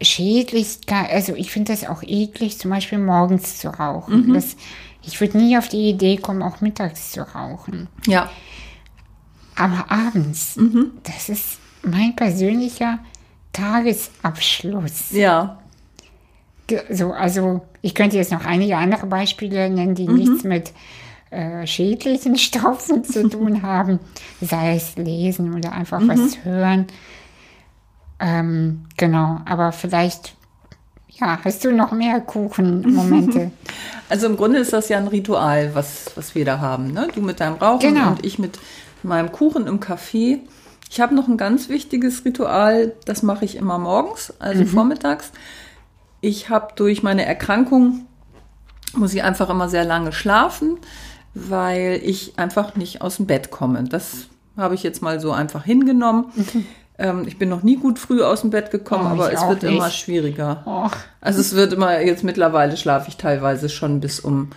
[0.00, 1.10] Schädlichkeit.
[1.10, 4.24] Also ich finde das auch eklig, zum Beispiel morgens zu rauchen.
[4.34, 4.56] Das,
[5.08, 7.88] ich würde nie auf die Idee kommen, auch mittags zu rauchen.
[8.06, 8.30] Ja.
[9.56, 10.92] Aber abends, Mhm.
[11.02, 12.98] das ist mein persönlicher
[13.52, 15.10] Tagesabschluss.
[15.12, 15.58] Ja.
[16.90, 20.72] So, also ich könnte jetzt noch einige andere Beispiele nennen, die nichts mit
[21.30, 23.98] äh, schädlichen Stoffen zu tun haben,
[24.40, 26.86] sei es lesen oder einfach was hören.
[28.20, 30.34] Ähm, genau, aber vielleicht,
[31.10, 33.50] ja, hast du noch mehr Kuchenmomente?
[34.10, 36.92] Also im Grunde ist das ja ein Ritual, was, was wir da haben.
[36.92, 37.08] Ne?
[37.14, 38.08] Du mit deinem Rauchen Genau.
[38.12, 38.58] und ich mit
[39.02, 40.38] meinem Kuchen im Café.
[40.90, 45.30] Ich habe noch ein ganz wichtiges Ritual, das mache ich immer morgens, also vormittags.
[46.22, 48.06] Ich habe durch meine Erkrankung,
[48.94, 50.78] muss ich einfach immer sehr lange schlafen,
[51.34, 53.84] weil ich einfach nicht aus dem Bett komme.
[53.84, 56.32] Das habe ich jetzt mal so einfach hingenommen.
[56.98, 59.62] Ähm, ich bin noch nie gut früh aus dem Bett gekommen, Oh, aber es wird
[59.62, 59.96] immer nicht.
[59.98, 60.62] schwieriger.
[60.66, 64.50] Och, Also es wird immer, jetzt mittlerweile schlafe ich teilweise schon bis um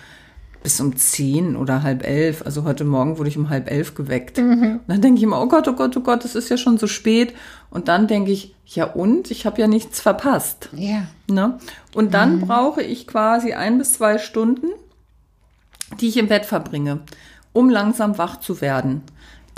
[0.63, 2.43] bis um zehn oder halb elf.
[2.45, 4.37] Also heute Morgen wurde ich um halb elf geweckt.
[4.37, 6.77] Und dann denke ich immer, oh Gott, oh Gott, oh Gott, es ist ja schon
[6.77, 7.33] so spät.
[7.71, 9.31] Und dann denke ich, ja und?
[9.31, 10.69] Ich habe ja nichts verpasst.
[10.75, 11.07] Ja.
[11.27, 11.57] Ne?
[11.95, 14.67] Und dann brauche ich quasi ein bis zwei Stunden,
[15.99, 16.99] die ich im Bett verbringe,
[17.53, 19.01] um langsam wach zu werden.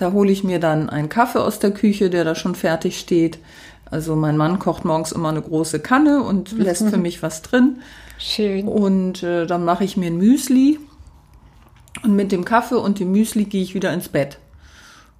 [0.03, 3.39] Da hole ich mir dann einen Kaffee aus der Küche, der da schon fertig steht.
[3.85, 7.77] Also mein Mann kocht morgens immer eine große Kanne und lässt für mich was drin.
[8.17, 8.67] Schön.
[8.67, 10.77] Und äh, dann mache ich mir ein Müsli.
[12.03, 14.39] Und mit dem Kaffee und dem Müsli gehe ich wieder ins Bett.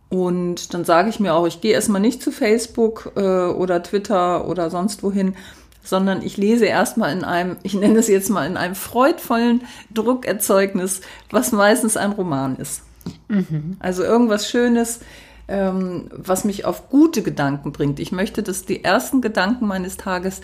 [0.10, 4.50] Und dann sage ich mir auch, ich gehe erstmal nicht zu Facebook äh, oder Twitter
[4.50, 5.36] oder sonst wohin,
[5.82, 9.62] sondern ich lese erstmal in einem, ich nenne es jetzt mal in einem freudvollen
[9.94, 11.00] Druckerzeugnis,
[11.32, 12.82] was meistens ein Roman ist.
[13.80, 15.00] Also irgendwas Schönes,
[15.48, 18.00] ähm, was mich auf gute Gedanken bringt.
[18.00, 20.42] Ich möchte, dass die ersten Gedanken meines Tages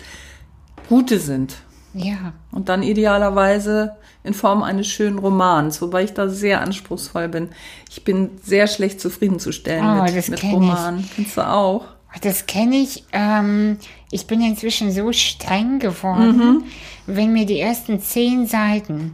[0.88, 1.56] gute sind.
[1.94, 2.34] Ja.
[2.52, 7.48] Und dann idealerweise in Form eines schönen Romans, wobei ich da sehr anspruchsvoll bin.
[7.88, 10.54] Ich bin sehr schlecht zufriedenzustellen Oh, mit, mit kenn ich.
[10.54, 11.08] Romanen.
[11.14, 11.84] Kennst du auch?
[12.22, 13.04] Das kenne ich.
[13.12, 13.78] Ähm,
[14.10, 16.64] ich bin inzwischen so streng geworden.
[17.06, 19.12] Wenn mir die ersten zehn Seiten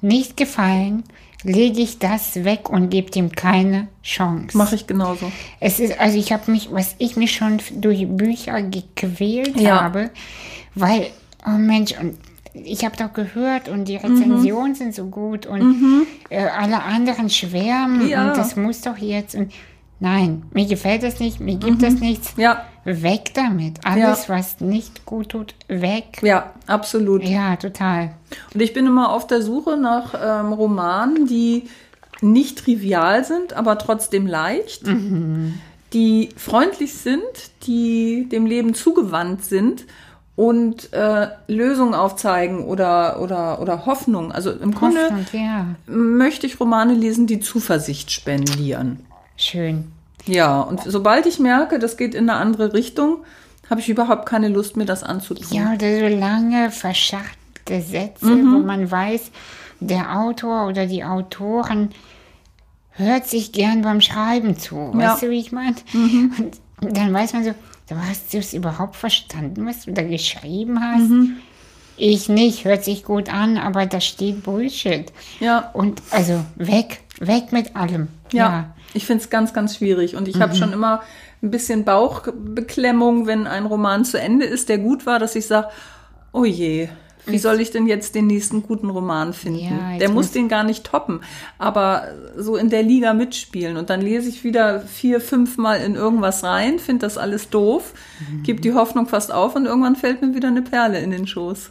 [0.00, 1.04] nicht gefallen,
[1.44, 4.56] lege ich das weg und gebe dem keine Chance.
[4.56, 5.30] Mache ich genauso.
[5.60, 9.82] Es ist, also ich habe mich, was ich mich schon durch Bücher gequält Ja.
[9.82, 10.10] habe,
[10.74, 11.06] weil,
[11.46, 12.18] oh Mensch, und
[12.54, 14.04] ich habe doch gehört und die Mhm.
[14.04, 18.28] Rezensionen sind so gut und äh, alle anderen schwärmen Ja.
[18.28, 19.52] und das muss doch jetzt und
[20.00, 22.36] nein, mir gefällt das nicht, mir gibt das nichts.
[22.36, 22.42] Mhm.
[22.42, 23.84] Ja, Weg damit.
[23.84, 26.20] Alles, was nicht gut tut, weg.
[26.22, 27.22] ja, absolut.
[27.24, 28.12] Ja, total.
[28.54, 31.68] Und ich bin immer auf der Suche nach ähm, Romanen, die
[32.20, 34.82] nicht trivial sind, aber trotzdem leicht,
[35.92, 37.22] die freundlich sind,
[37.66, 39.84] die dem Leben zugewandt sind
[40.38, 44.30] und äh, Lösungen aufzeigen oder, oder, oder Hoffnung.
[44.30, 45.66] Also im Grunde Hoffnung, ja.
[45.86, 49.00] möchte ich Romane lesen, die Zuversicht spendieren.
[49.36, 49.92] Schön.
[50.28, 53.24] Ja, und sobald ich merke, das geht in eine andere Richtung,
[53.68, 55.46] habe ich überhaupt keine Lust, mir das anzutun.
[55.50, 58.54] Ja, oder so lange verschachtelte Sätze, Mhm.
[58.54, 59.30] wo man weiß,
[59.80, 61.90] der Autor oder die Autorin
[62.92, 64.76] hört sich gern beim Schreiben zu.
[64.76, 64.82] Ja.
[64.92, 64.98] Mhm.
[64.98, 65.76] Weißt du, wie ich meine?
[65.92, 67.54] Und dann weiß man so,
[67.88, 71.08] du hast du es überhaupt verstanden, was du da geschrieben hast?
[71.10, 71.36] Mhm.
[71.96, 75.12] Ich nicht, hört sich gut an, aber da steht Bullshit.
[75.40, 78.08] Ja, Und also weg, weg mit allem.
[78.32, 80.16] Ja, ich finde es ganz, ganz schwierig.
[80.16, 81.02] Und ich habe schon immer
[81.42, 85.68] ein bisschen Bauchbeklemmung, wenn ein Roman zu Ende ist, der gut war, dass ich sage,
[86.32, 86.88] oh je,
[87.26, 89.58] wie soll ich denn jetzt den nächsten guten Roman finden?
[89.58, 91.20] Ja, der muss muss- den gar nicht toppen,
[91.58, 92.04] aber
[92.36, 93.76] so in der Liga mitspielen.
[93.76, 97.92] Und dann lese ich wieder vier, fünf Mal in irgendwas rein, finde das alles doof,
[98.44, 101.70] gebe die Hoffnung fast auf und irgendwann fällt mir wieder eine Perle in den Schoß.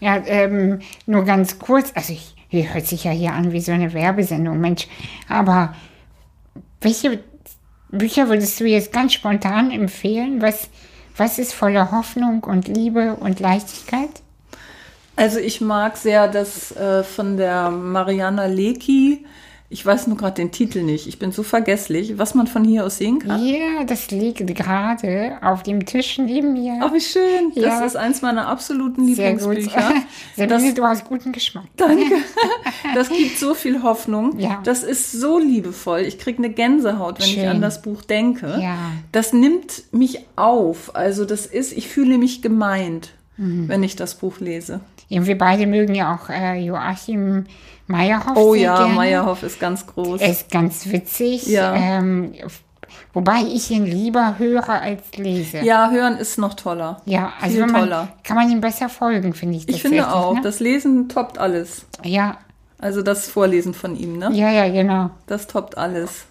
[0.00, 3.72] Ja, ähm, nur ganz kurz, also ich, hier hört sich ja hier an wie so
[3.72, 4.88] eine Werbesendung, Mensch.
[5.28, 5.74] Aber
[6.80, 7.20] welche
[7.90, 10.42] Bücher würdest du jetzt ganz spontan empfehlen?
[10.42, 10.68] Was,
[11.16, 14.10] was ist voller Hoffnung und Liebe und Leichtigkeit?
[15.16, 19.24] Also ich mag sehr das äh, von der Mariana Lecki.
[19.74, 21.08] Ich weiß nur gerade den Titel nicht.
[21.08, 23.44] Ich bin so vergesslich, was man von hier aus sehen kann.
[23.44, 26.78] Ja, das liegt gerade auf dem Tisch neben mir.
[26.80, 27.50] Oh, wie schön.
[27.56, 27.84] Das Ja.
[27.84, 29.40] ist eins meiner absoluten Sehr gut.
[29.56, 29.92] Lieblingsbücher.
[30.36, 31.64] Sabine, Das, du hast guten Geschmack.
[31.76, 32.04] danke.
[32.94, 34.38] Das gibt so viel Hoffnung.
[34.38, 34.60] Ja.
[34.62, 36.02] Das ist so liebevoll.
[36.02, 37.48] Ich kriege eine Gänsehaut, wenn ich Schön.
[37.48, 38.56] an das Buch denke.
[38.62, 38.76] Ja.
[39.10, 40.94] Das nimmt mich auf.
[40.94, 43.66] Also das ist, ich fühle mich gemeint, Mhm.
[43.68, 44.78] wenn ich das Buch lese.
[45.08, 47.46] Ja, wir beide mögen ja auch äh, Joachim
[47.86, 48.94] Meyerhoff Oh ja, gerne.
[48.94, 50.20] Meyerhoff ist ganz groß.
[50.20, 51.46] Er ist ganz witzig.
[51.46, 51.74] Ja.
[51.74, 52.32] Ähm,
[53.12, 55.58] wobei ich ihn lieber höre als lese.
[55.58, 57.00] Ja, hören ist noch toller.
[57.04, 58.08] Ja, also man, toller.
[58.22, 59.68] kann man ihm besser folgen, finde ich.
[59.68, 60.40] Ich finde auch, Ne?
[60.42, 61.84] das Lesen toppt alles.
[62.02, 62.38] Ja,
[62.78, 64.30] Also das Vorlesen von ihm, ne?
[64.32, 65.10] ja, ja, genau.
[65.26, 66.24] Das toppt alles.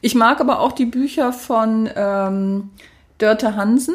[0.00, 2.70] Ich mag aber auch die Bücher von ähm,
[3.18, 3.94] Dörte Hansen.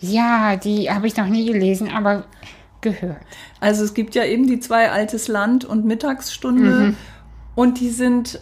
[0.00, 2.24] Ja, die habe ich noch nie gelesen, aber
[2.84, 3.20] gehört.
[3.58, 6.94] Also es gibt ja eben die zwei Altes Land und Mittagsstunde.
[7.56, 8.40] Und die sind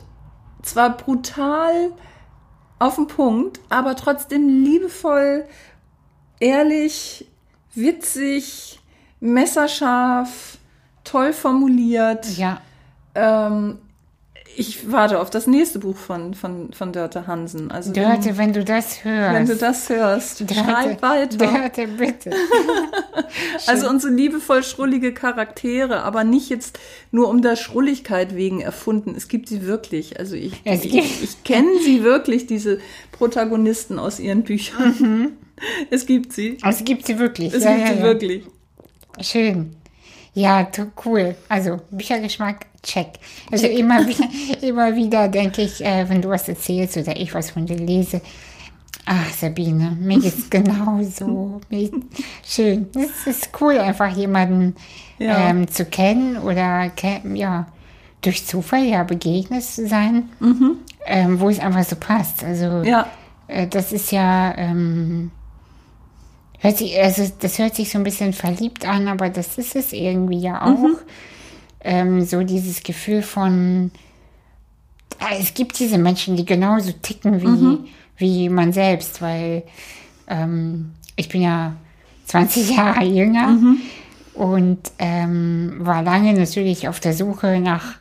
[0.62, 1.92] zwar brutal
[2.78, 5.44] auf den Punkt, aber trotzdem liebevoll,
[6.40, 7.26] ehrlich,
[7.74, 8.80] witzig,
[9.20, 10.58] messerscharf,
[11.04, 12.36] toll formuliert.
[12.36, 12.60] Ja,
[13.14, 13.78] Ähm,
[14.56, 17.70] ich warte auf das nächste Buch von, von, von Dörte Hansen.
[17.70, 19.34] Also Dörte, wenn du das hörst.
[19.34, 21.36] wenn du das hörst, Dörte, schreib weiter.
[21.38, 22.30] Dörte, bitte.
[23.66, 26.78] Also so liebevoll schrullige Charaktere, aber nicht jetzt
[27.10, 29.14] nur um der Schrulligkeit wegen erfunden.
[29.16, 30.18] Es gibt sie wirklich.
[30.18, 32.78] Also ich, Es ich, gibt- ich kenne sie wirklich, diese
[33.12, 35.32] Protagonisten aus ihren Büchern.
[35.90, 36.58] Es gibt sie.
[36.66, 37.54] Es gibt sie wirklich.
[37.54, 38.04] Es ja, gibt ja, sie ja.
[38.04, 38.44] wirklich.
[39.20, 39.76] Schön.
[40.34, 40.66] Ja,
[41.04, 41.36] cool.
[41.48, 43.08] Also Büchergeschmack check.
[43.50, 44.28] Also immer wieder,
[44.62, 48.20] immer wieder denke ich, äh, wenn du was erzählst oder ich was von dir lese,
[49.06, 51.60] ach Sabine, mir geht's genauso.
[52.46, 52.88] Schön.
[52.94, 54.74] Es ist cool, einfach jemanden
[55.18, 55.48] Ja.
[55.50, 56.90] ähm, zu kennen oder
[57.34, 57.66] ja,
[58.20, 60.28] durch Zufall ja begegnet zu sein,
[61.06, 62.44] ähm, wo es einfach so passt.
[62.44, 63.06] Also Ja,
[63.48, 65.30] äh, das ist ja, ähm,
[66.60, 69.92] hört sich, also das hört sich so ein bisschen verliebt an, aber das ist es
[69.92, 70.78] irgendwie ja auch.
[71.84, 73.90] Ähm, so dieses Gefühl von,
[75.38, 79.64] es gibt diese Menschen, die genauso ticken wie, wie man selbst, weil
[80.28, 81.74] ähm, ich bin ja
[82.26, 83.58] 20 Jahre jünger
[84.34, 87.96] und ähm, war lange natürlich auf der Suche nach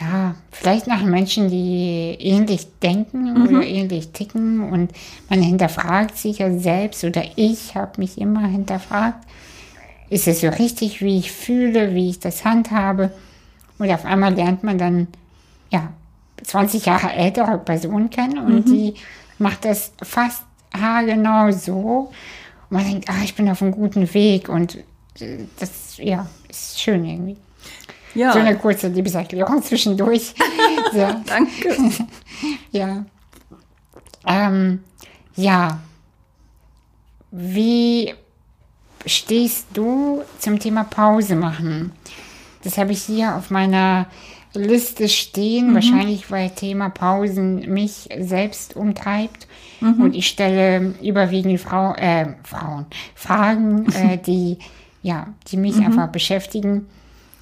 [0.00, 4.92] ja, vielleicht nach Menschen, die ähnlich denken oder ähnlich ticken und
[5.28, 9.26] man hinterfragt sich ja selbst oder ich habe mich immer hinterfragt,
[10.10, 13.12] ist es so richtig, wie ich fühle, wie ich das handhabe
[13.78, 15.08] und auf einmal lernt man dann,
[15.70, 15.92] ja,
[16.42, 18.94] 20 Jahre ältere Person kennen und die
[19.38, 20.42] macht das fast
[20.74, 22.10] haargenau so
[22.68, 24.76] und man denkt, ah, ich bin auf einem guten Weg und
[25.20, 27.36] äh, das, ja, ist schön irgendwie.
[28.14, 28.32] ja.
[28.32, 30.34] So eine kurze Liebeserklärung zwischendurch.
[30.92, 31.76] so, Danke.
[32.72, 33.04] ja.
[34.26, 34.84] Ähm,
[35.36, 35.80] ja.
[37.30, 38.14] Wie
[39.06, 41.92] stehst du zum Thema Pause machen?
[42.62, 44.06] Das habe ich hier auf meiner
[44.52, 49.46] Liste stehen, wahrscheinlich weil Thema Pausen mich selbst umtreibt.
[49.80, 54.58] Und ich stelle überwiegend Frau, äh, Frauen Fragen, äh, die,
[55.02, 56.86] ja, die mich einfach beschäftigen.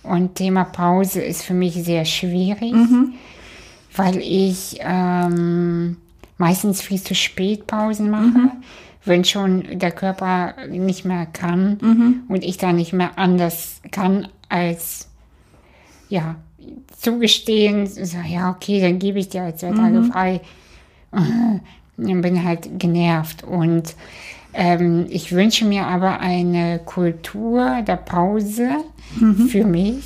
[0.02, 2.74] Und Thema Pause ist für mich sehr schwierig,
[3.96, 5.96] weil ich ähm,
[6.36, 8.52] meistens viel zu spät Pausen mache,
[9.08, 15.08] wenn schon der Körper nicht mehr kann und ich da nicht mehr anders kann als
[16.08, 16.36] ja
[16.96, 20.40] zugestehen, so ja okay, dann gebe ich dir halt zwei Tage frei.
[21.96, 23.42] Und bin halt genervt.
[23.42, 23.94] Und
[24.54, 28.68] ähm, ich wünsche mir aber eine Kultur der Pause
[29.48, 30.04] für mich,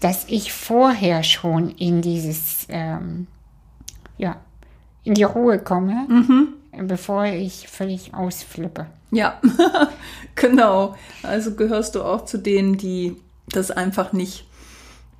[0.00, 3.26] dass ich vorher schon in dieses, ähm,
[4.18, 4.36] ja,
[5.02, 6.06] in die Ruhe komme,
[6.82, 8.86] bevor ich völlig ausflippe.
[9.10, 9.40] Ja,
[10.34, 10.94] genau.
[11.22, 13.16] Also gehörst du auch zu denen, die
[13.48, 14.46] das einfach nicht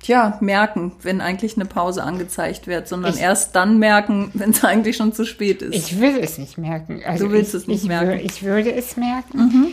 [0.03, 4.63] ja, merken, wenn eigentlich eine Pause angezeigt wird, sondern Ich- erst dann merken, wenn es
[4.63, 5.73] eigentlich schon zu spät ist.
[5.73, 7.01] Ich will es nicht merken.
[7.05, 8.11] Also Du willst ich, es nicht ich, merken.
[8.19, 8.25] Mhm.
[8.25, 9.67] Ich würde es merken.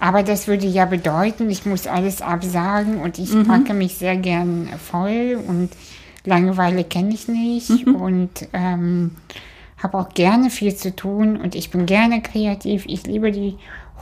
[0.00, 3.46] Aber das würde ja bedeuten, ich muss alles absagen und ich Mhm.
[3.48, 5.70] packe mich sehr gern voll und
[6.24, 7.94] Langeweile kenne ich nicht Mhm.
[7.96, 9.12] und ähm,
[9.82, 12.84] habe auch gerne viel zu tun und ich bin gerne kreativ.
[12.86, 13.56] Ich liebe die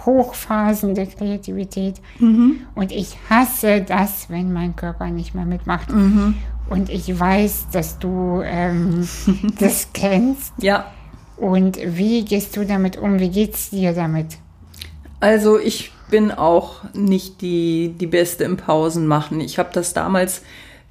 [0.05, 2.61] Hochphasen der Kreativität Mhm.
[2.75, 5.91] und ich hasse das, wenn mein Körper nicht mehr mitmacht.
[5.91, 6.35] Mhm.
[6.69, 9.07] Und ich weiß, dass du ähm,
[9.59, 10.53] das kennst.
[10.59, 10.87] ja,
[11.37, 13.19] Und wie gehst du damit um?
[13.21, 14.39] Wie geht's dir damit?
[15.21, 19.41] Also ich bin auch nicht die, die Beste im Pausen machen.
[19.41, 20.43] Ich habe das damals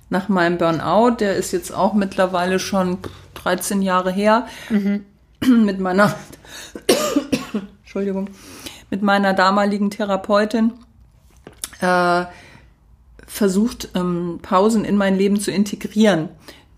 [0.09, 2.97] nach meinem Burnout, der ist jetzt auch mittlerweile schon
[3.45, 4.47] 13 Jahre her,
[5.39, 6.15] mit meiner,
[7.83, 8.29] Entschuldigung,
[8.89, 10.73] mit meiner damaligen Therapeutin
[11.79, 12.25] äh,
[13.27, 16.29] versucht, ähm, Pausen in mein Leben zu integrieren.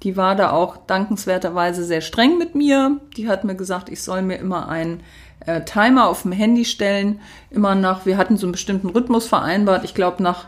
[0.03, 2.99] Die war da auch dankenswerterweise sehr streng mit mir.
[3.15, 5.03] Die hat mir gesagt, ich soll mir immer einen
[5.45, 7.21] äh, Timer auf dem Handy stellen.
[7.49, 9.85] Immer nach, wir hatten so einen bestimmten Rhythmus vereinbart.
[9.85, 10.47] Ich glaube nach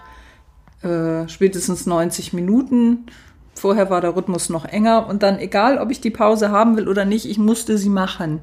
[0.83, 3.05] äh, spätestens 90 Minuten.
[3.59, 5.07] Vorher war der Rhythmus noch enger.
[5.07, 8.39] Und dann, egal ob ich die Pause haben will oder nicht, ich musste sie machen.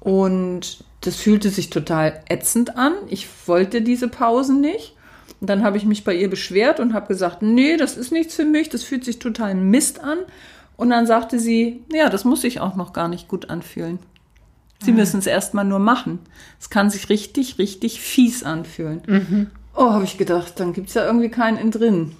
[0.00, 2.94] Und das fühlte sich total ätzend an.
[3.08, 4.96] Ich wollte diese Pausen nicht.
[5.40, 8.34] Und dann habe ich mich bei ihr beschwert und habe gesagt, nee, das ist nichts
[8.34, 10.18] für mich, das fühlt sich total Mist an.
[10.78, 13.98] Und dann sagte sie, ja, das muss sich auch noch gar nicht gut anfühlen.
[14.82, 16.20] Sie müssen es erstmal nur machen.
[16.58, 19.50] Es kann sich richtig, richtig fies anfühlen.
[19.76, 22.16] Oh, habe ich gedacht, dann gibt's ja irgendwie keinen in drin.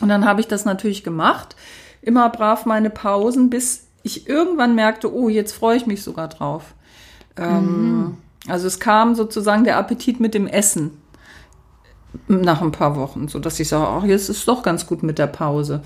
[0.00, 1.56] Und dann habe ich das natürlich gemacht,
[2.00, 6.74] immer brav meine Pausen, bis ich irgendwann merkte, oh, jetzt freue ich mich sogar drauf.
[7.36, 10.90] Ähm, also es kam sozusagen der Appetit mit dem Essen
[12.28, 15.02] nach ein paar Wochen, so dass ich sage, ach, jetzt ist es doch ganz gut
[15.02, 15.82] mit der Pause.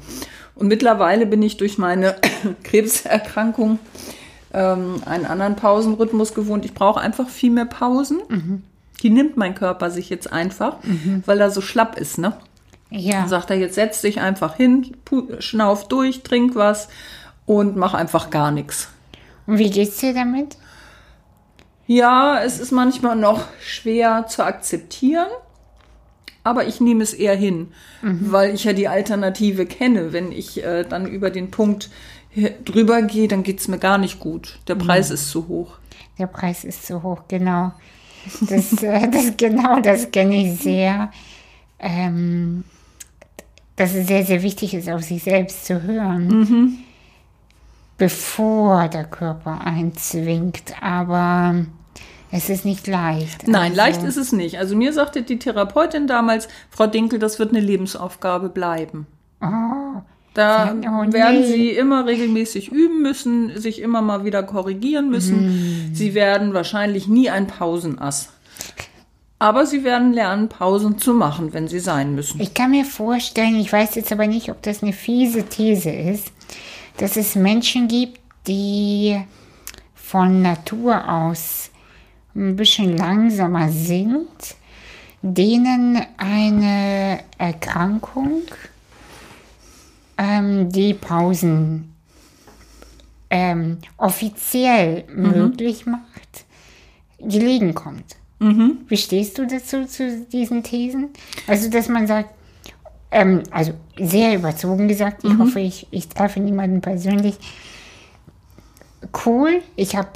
[0.54, 2.16] Und mittlerweile bin ich durch meine
[2.64, 3.78] Krebserkrankung
[4.54, 6.64] ähm, einen anderen Pausenrhythmus gewohnt.
[6.64, 8.20] Ich brauche einfach viel mehr Pausen.
[9.02, 10.78] Die nimmt mein Körper sich jetzt einfach,
[11.26, 12.32] weil er so schlapp ist, ne?
[12.90, 13.20] Ja.
[13.20, 14.96] Dann sagt er, jetzt setz dich einfach hin,
[15.38, 16.88] schnauf durch, trink was
[17.44, 18.88] und mach einfach gar nichts.
[19.46, 20.56] Und wie geht's dir damit?
[21.86, 25.28] Ja, es ist manchmal noch schwer zu akzeptieren,
[26.42, 27.72] aber ich nehme es eher hin,
[28.02, 30.12] weil ich ja die Alternative kenne.
[30.12, 31.90] Wenn ich äh, dann über den Punkt
[32.64, 34.58] drüber gehe, dann geht's mir gar nicht gut.
[34.68, 35.78] Der Preis ist zu hoch.
[36.18, 37.72] Der Preis ist zu hoch, genau.
[38.40, 41.10] Das, äh, das genau, das kenne ich sehr.
[41.78, 42.64] Ähm,
[43.76, 46.78] dass es sehr, sehr wichtig ist, auf sich selbst zu hören,
[47.98, 50.74] bevor der Körper einen zwingt.
[50.82, 51.54] Aber
[52.30, 53.46] es ist nicht leicht.
[53.48, 54.58] Nein, Also, leicht ist es nicht.
[54.58, 59.06] Also mir sagte die Therapeutin damals, Frau Dinkel, das wird eine Lebensaufgabe bleiben.
[59.40, 60.00] Oh,
[60.34, 61.46] Da Oh, werden nee.
[61.46, 65.90] Sie immer regelmäßig üben müssen, sich immer mal wieder korrigieren müssen.
[65.94, 68.30] Sie werden wahrscheinlich nie ein Pausenass.
[69.38, 72.40] Aber Sie werden lernen, Pausen zu machen, wenn sie sein müssen.
[72.40, 76.32] Ich kann mir vorstellen, ich weiß jetzt aber nicht, ob das eine fiese These ist,
[76.96, 79.20] dass es Menschen gibt, die
[79.94, 81.70] von Natur aus
[82.34, 84.28] ein bisschen langsamer sind,
[85.20, 88.42] denen eine Erkrankung
[90.16, 91.94] ähm, die Pausen
[93.28, 96.44] ähm, offiziell möglich macht,
[97.18, 98.16] gelegen kommt.
[98.88, 101.10] Wie stehst du dazu, zu diesen Thesen?
[101.46, 102.30] Also, dass man sagt,
[103.10, 107.36] ähm, also sehr überzogen gesagt, ich hoffe, ich, ich treffe niemanden persönlich.
[109.24, 110.10] Cool, ich habe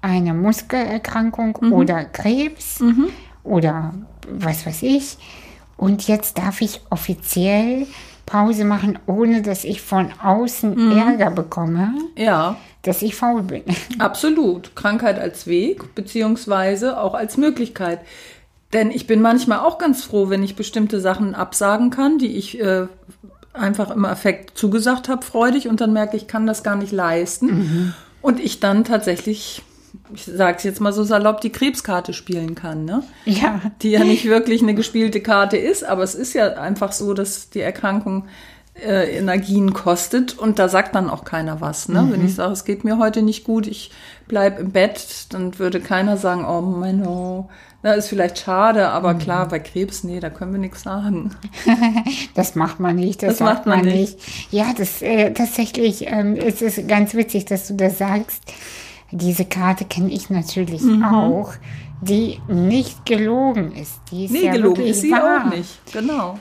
[0.00, 2.80] eine Muskelerkrankung oder Krebs
[3.42, 3.92] oder
[4.30, 5.18] was weiß ich.
[5.76, 7.86] Und jetzt darf ich offiziell
[8.26, 13.62] Pause machen, ohne dass ich von außen Ärger bekomme, Ja, dass ich faul bin.
[13.98, 14.74] absolut.
[14.76, 18.00] Krankheit als Weg, beziehungsweise auch als Möglichkeit.
[18.72, 22.60] Denn ich bin manchmal auch ganz froh, wenn ich bestimmte Sachen absagen kann, die ich
[22.60, 22.86] äh,
[23.52, 26.92] einfach im Affekt zugesagt habe, freudig, und dann merke ich, ich kann das gar nicht
[26.92, 27.94] leisten.
[28.22, 29.62] Und ich dann tatsächlich,
[30.14, 32.84] ich sage es jetzt mal so salopp, die Krebskarte spielen kann.
[32.84, 33.02] Ne?
[33.24, 37.14] Ja, die ja nicht wirklich eine gespielte Karte ist, aber es ist ja einfach so,
[37.14, 38.26] dass die Erkrankung
[38.84, 41.88] äh, Energien kostet und da sagt dann auch keiner was.
[41.88, 42.06] Ne?
[42.10, 43.90] Wenn ich sage, es geht mir heute nicht gut, ich
[44.28, 47.48] bleib im Bett, dann würde keiner sagen, oh Menno,
[47.82, 51.30] na, ist vielleicht schade, aber klar, bei Krebs, nee, da können wir nichts sagen.
[52.34, 54.18] Das macht man nicht, das, Das macht man nicht.
[54.18, 54.52] nicht.
[54.52, 58.42] Ja, das äh, tatsächlich ähm, ist es ganz witzig, dass du das sagst.
[59.10, 61.04] Diese Karte kenne ich natürlich Mhm.
[61.04, 61.52] auch,
[62.00, 64.00] die nicht gelogen ist.
[64.10, 65.44] Die ist Nee, ja gelogen ist sie wahr.
[65.46, 65.80] auch nicht.
[65.92, 66.38] Genau.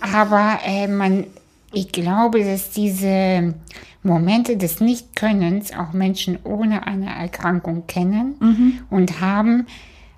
[0.00, 1.24] Aber äh, man,
[1.72, 3.54] ich glaube, dass diese
[4.02, 9.66] Momente des Nichtkönnens auch Menschen ohne eine Erkrankung kennen und haben.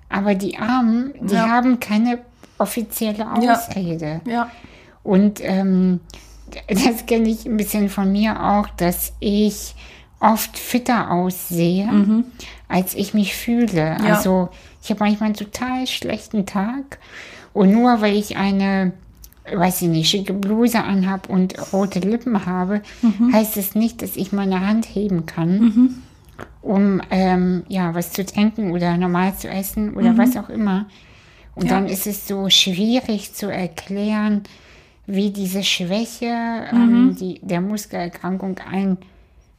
[0.09, 1.29] Aber die Armen, die Mhm.
[1.31, 1.49] Ja.
[1.49, 2.19] haben keine
[2.57, 3.53] offizielle Ja.
[3.53, 4.21] Ausrede.
[4.25, 4.49] Ja.
[5.03, 5.99] Und ähm,
[6.67, 9.73] das kenne ich ein bisschen von mir auch, dass ich
[10.21, 12.23] oft fitter aussehe,
[12.69, 13.97] als ich mich fühle.
[13.99, 14.05] Mhm.
[14.05, 14.15] Ja.
[14.15, 14.49] Also
[14.81, 16.99] ich habe manchmal einen total schlechten Tag
[17.53, 18.93] und nur weil ich eine,
[19.53, 23.33] weiß ich nicht, schicke Bluse anhab und rote Lippen habe, Mhm.
[23.33, 26.03] heißt es nicht, dass ich meine Hand heben kann,
[26.61, 30.85] um ähm, ja was zu trinken oder normal zu essen oder was auch immer.
[31.55, 31.69] Und Mhm.
[31.69, 31.75] Ja.
[31.75, 34.43] dann ist es so schwierig zu erklären,
[35.07, 36.31] wie diese Schwäche
[36.71, 36.77] Mhm.
[36.77, 38.97] ähm, die, der Muskelerkrankung einen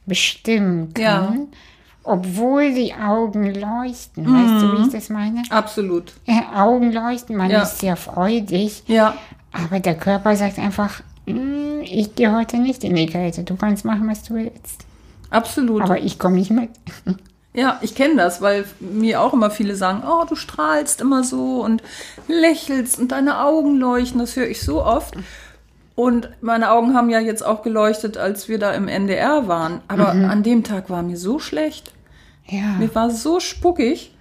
[0.05, 1.33] bestimmen kann, Ja.
[2.03, 4.25] obwohl die Augen leuchten.
[4.25, 5.41] Weißt du, wie ich das meine?
[5.49, 6.13] Absolut.
[6.25, 7.63] Ja, Augen leuchten, man Ja.
[7.63, 9.15] ist sehr freudig, Ja.
[9.51, 13.85] aber der Körper sagt einfach, "Mm, ich gehe heute nicht in die Kälte, du kannst
[13.85, 14.85] machen, was du willst.
[15.29, 15.81] Absolut.
[15.83, 16.69] Aber ich komme nicht mit.
[17.55, 21.61] Ja, ich kenne das, weil mir auch immer viele sagen, oh, du strahlst immer so
[21.63, 21.83] und
[22.27, 24.17] lächelst und deine Augen leuchten.
[24.19, 25.13] Das höre ich so oft.
[25.95, 29.81] Und meine Augen haben ja jetzt auch geleuchtet, als wir da im NDR waren.
[29.87, 31.93] Aber an dem Tag war mir so schlecht.
[32.47, 34.15] Ja, Mir war so spuckig.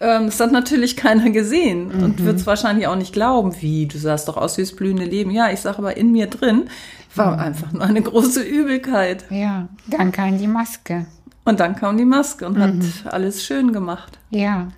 [0.00, 3.60] Ähm, das hat natürlich keiner gesehen und wird es wahrscheinlich auch nicht glauben.
[3.60, 5.32] Wie, du sahst doch aus wie das blühende Leben.
[5.32, 6.70] Ja, ich sage aber in mir drin
[7.16, 9.24] war einfach nur eine große Übelkeit.
[9.30, 11.06] ja, dann kam die Maske.
[11.44, 12.72] Und dann kam die Maske und hat
[13.06, 14.18] alles schön gemacht.
[14.30, 14.68] Ja.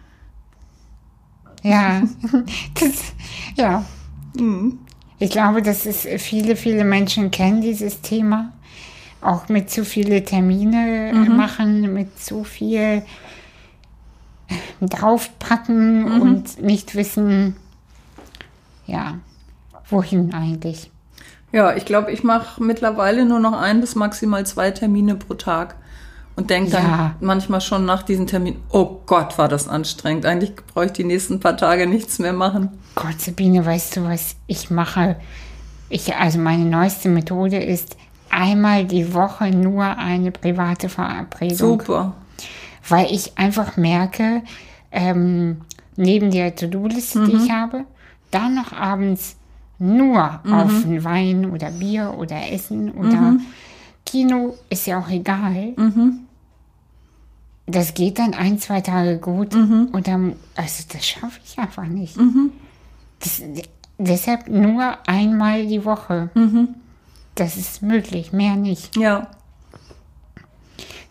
[1.63, 2.03] Ja.
[2.81, 3.13] das,
[3.57, 3.85] ja.
[5.21, 8.53] Ich glaube, dass es viele, viele Menschen kennen, dieses Thema.
[9.21, 13.03] Auch mit zu viele Termine äh, machen, mit zu viel äh,
[14.81, 17.55] draufpacken und nicht wissen,
[18.87, 19.19] ja,
[19.91, 20.91] wohin eigentlich.
[21.53, 25.75] Ja, ich glaube, ich mache mittlerweile nur noch ein bis maximal zwei Termine pro Tag
[26.41, 27.15] und denke dann Ja.
[27.21, 30.27] manchmal schon nach diesen Terminen, oh Gott, war das anstrengend.
[30.27, 32.71] Eigentlich brauche ich die nächsten paar Tage nichts mehr machen.
[32.95, 35.17] Gott, Sabine, weißt du, was ich mache?
[35.89, 37.97] Ich, also meine neueste Methode ist
[38.31, 41.57] einmal die Woche nur eine private Verabredung.
[41.57, 42.13] Super.
[42.89, 44.43] weil ich einfach merke,
[44.91, 45.59] ähm,
[45.97, 47.85] neben der To-Do-Liste, die ich habe,
[48.31, 49.37] dann noch abends
[49.79, 53.37] nur auf einen Wein oder Bier oder Essen oder
[54.07, 55.75] Kino, ist ja auch egal.
[57.71, 62.17] Das geht dann ein, zwei Tage gut und dann, also das schaffe ich einfach nicht.
[63.21, 63.43] Das,
[63.99, 66.31] deshalb nur einmal die Woche.
[67.35, 68.97] Das ist möglich, mehr nicht.
[68.97, 69.29] Ja.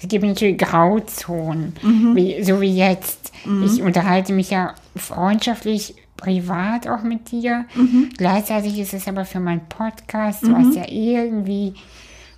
[0.01, 1.73] Es gibt natürlich Grauzonen,
[2.15, 3.31] wie, so wie jetzt.
[3.65, 7.65] Ich unterhalte mich ja freundschaftlich, privat auch mit dir.
[8.17, 11.73] Gleichzeitig ist es aber für meinen Podcast, was ja irgendwie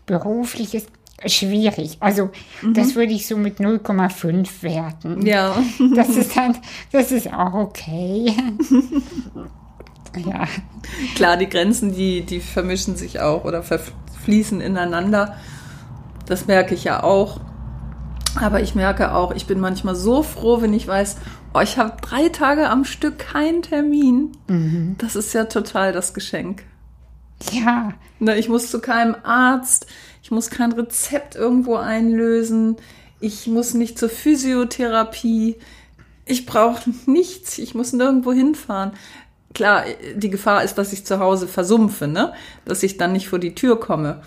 [0.05, 0.89] beruflich ist,
[1.27, 1.97] schwierig.
[1.99, 2.29] Also
[2.73, 5.25] das würde ich so mit 0,5 werten.
[5.25, 5.55] Ja.
[5.95, 6.57] Das ist dann,
[6.91, 8.33] das ist auch okay.
[10.25, 10.47] ja.
[11.15, 15.35] Klar, die Grenzen, die, die vermischen sich auch oder verfließen ineinander.
[16.25, 17.41] Das merke ich ja auch.
[18.39, 21.17] Aber ich merke auch, ich bin manchmal so froh, wenn ich weiß,
[21.53, 24.31] oh, ich habe drei Tage am Stück keinen Termin.
[24.97, 26.63] Das ist ja total das Geschenk.
[27.51, 29.87] Ja, Ne, Ich muss zu keinem Arzt,
[30.21, 32.77] ich muss kein Rezept irgendwo einlösen,
[33.19, 35.57] ich muss nicht zur Physiotherapie,
[36.25, 38.91] ich brauche nichts, ich muss nirgendwo hinfahren.
[39.53, 39.83] Klar,
[40.15, 42.33] die Gefahr ist, dass ich zu Hause versumpfe, ne?
[42.65, 44.21] dass ich dann nicht vor die Tür komme.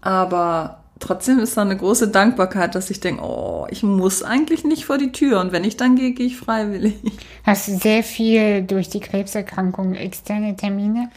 [0.00, 4.86] Aber trotzdem ist da eine große Dankbarkeit, dass ich denke, oh, ich muss eigentlich nicht
[4.86, 6.94] vor die Tür und wenn ich dann gehe, gehe ich freiwillig.
[7.44, 11.10] hast du sehr viel durch die Krebserkrankung externe Termine?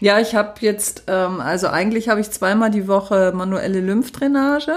[0.00, 4.74] Ja, ich habe jetzt, ähm, also eigentlich habe ich zweimal die Woche manuelle Lymphdrainage.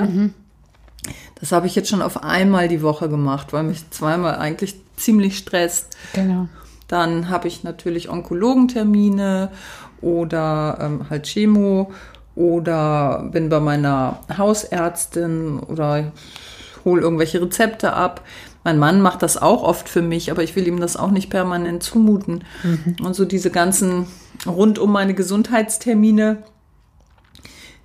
[1.39, 5.37] Das habe ich jetzt schon auf einmal die Woche gemacht, weil mich zweimal eigentlich ziemlich
[5.37, 5.95] stresst.
[6.13, 6.47] Genau.
[6.87, 9.49] Dann habe ich natürlich Onkologentermine
[10.01, 11.91] oder ähm, halt Chemo
[12.35, 16.11] oder bin bei meiner Hausärztin oder
[16.85, 18.21] hole irgendwelche Rezepte ab.
[18.63, 21.29] Mein Mann macht das auch oft für mich, aber ich will ihm das auch nicht
[21.29, 22.43] permanent zumuten.
[23.01, 24.07] Und so diese ganzen
[24.45, 26.43] rund um meine Gesundheitstermine,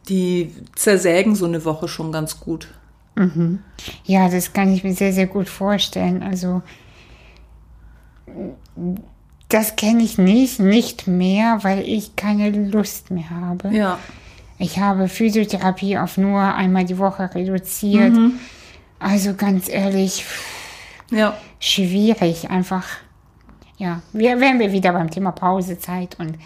[0.08, 2.68] die zersägen so eine Woche schon ganz gut.
[4.04, 6.22] Ja, das kann ich mir sehr, sehr gut vorstellen.
[6.22, 6.62] Also,
[9.48, 13.68] das kenne ich nicht, nicht mehr, weil ich keine Lust mehr habe.
[13.70, 13.98] Ja,
[14.58, 18.14] Ich habe Physiotherapie auf nur einmal die Woche reduziert.
[18.98, 20.24] Also ganz ehrlich,
[21.10, 22.84] ja, schwierig einfach.
[23.76, 26.36] Ja, wir wären wir wieder beim Thema Pausezeit und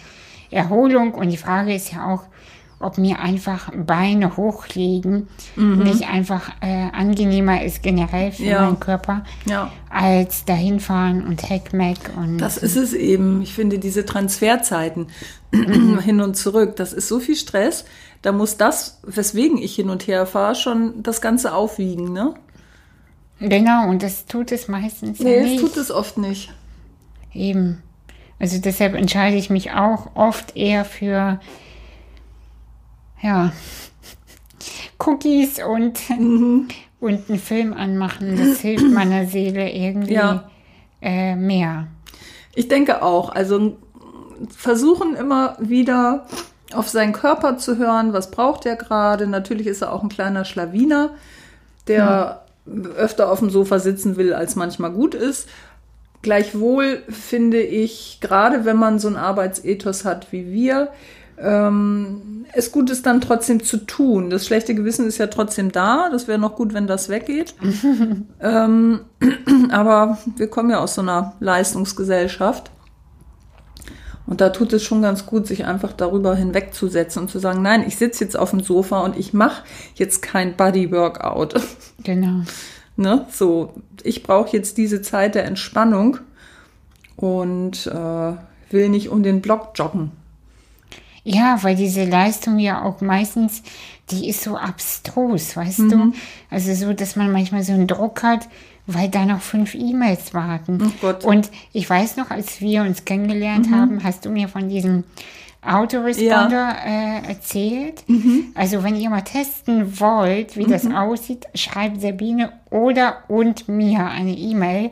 [0.51, 1.13] Erholung.
[1.13, 2.23] Und die Frage ist ja auch,
[2.79, 8.61] ob mir einfach Beine hochlegen nicht einfach äh, angenehmer ist generell für Ja.
[8.61, 9.69] meinen Körper, ja.
[9.89, 13.41] als dahin fahren und Heckmeck und Das ist es eben.
[13.41, 15.07] Ich finde diese Transferzeiten
[15.51, 17.83] hin und zurück, das ist so viel Stress.
[18.21, 22.33] Da muss das, weswegen ich hin und her fahre, schon das Ganze aufwiegen, ne?
[23.39, 25.55] Genau, und das tut es meistens ja Nee, nicht.
[25.55, 26.53] es tut es oft nicht.
[27.33, 27.81] Eben.
[28.39, 31.39] Also deshalb entscheide ich mich auch oft eher für
[33.21, 33.51] ja
[34.99, 35.99] Cookies und
[36.99, 38.37] und einen Film anmachen.
[38.37, 40.49] Das hilft meiner Seele irgendwie Ja.
[41.01, 41.87] äh, mehr.
[42.55, 43.29] Ich denke auch.
[43.29, 43.77] Also
[44.55, 46.25] versuchen immer wieder
[46.73, 49.27] auf seinen Körper zu hören, was braucht er gerade.
[49.27, 51.11] Natürlich ist er auch ein kleiner Schlawiner,
[51.87, 52.45] der
[52.95, 55.47] öfter auf dem Sofa sitzen will, als manchmal gut ist.
[56.21, 60.89] Gleichwohl finde ich, gerade wenn man so einen Arbeitsethos hat wie wir,
[61.37, 64.29] ähm, es gut ist dann trotzdem zu tun.
[64.29, 66.09] Das schlechte Gewissen ist ja trotzdem da.
[66.11, 67.53] Das wäre noch gut, wenn das weggeht.
[68.41, 69.01] ähm,
[69.71, 72.71] aber wir kommen ja aus so einer Leistungsgesellschaft.
[74.25, 77.83] Und da tut es schon ganz gut, sich einfach darüber hinwegzusetzen und zu sagen, nein,
[77.87, 79.63] ich sitze jetzt auf dem Sofa und ich mache
[79.95, 81.55] jetzt kein Body-Workout.
[82.03, 82.43] Genau.
[82.95, 83.25] ne?
[83.31, 86.19] So, ich brauche jetzt diese Zeit der Entspannung
[87.17, 88.33] und äh,
[88.71, 90.11] will nicht um den Block joggen.
[91.23, 93.61] Ja, weil diese Leistung ja auch meistens,
[94.09, 95.89] die ist so abstrus, weißt Mhm.
[95.89, 96.13] du?
[96.49, 98.47] Also so, dass man manchmal so einen Druck hat,
[98.93, 100.79] weil da noch fünf E-Mails warten.
[100.83, 101.23] Oh Gott.
[101.23, 101.29] Mhm.
[101.29, 105.03] Und ich weiß noch, als wir uns kennengelernt haben, hast du mir von diesem
[105.61, 108.03] Autoresponder äh, erzählt.
[108.07, 108.53] Mhm.
[108.55, 114.31] Also wenn ihr mal testen wollt, wie das aussieht, schreibt Sabine oder und mir eine
[114.31, 114.91] E-Mail.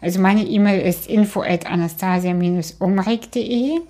[0.00, 3.80] Also meine E-Mail ist info at anastasia-umreg.de.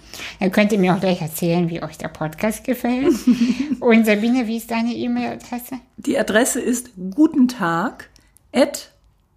[0.40, 3.14] Dann könnt ihr mir auch gleich erzählen, wie euch der Podcast gefällt.
[3.80, 5.76] Und Sabine, wie ist deine E-Mail-Adresse?
[5.98, 8.11] Die Adresse ist guten Tag
[8.53, 8.90] at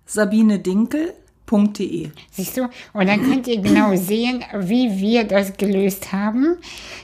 [0.06, 1.14] Sabine Dinkel
[1.46, 2.10] www.imagefrei.de.
[2.32, 2.64] Siehst du?
[2.94, 6.58] Und dann könnt ihr genau sehen, wie wir das gelöst haben,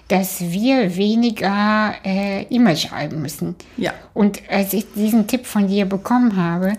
[0.07, 3.55] dass wir weniger äh, E-Mail schreiben müssen.
[3.77, 3.93] Ja.
[4.13, 6.73] Und als ich diesen Tipp von dir bekommen habe,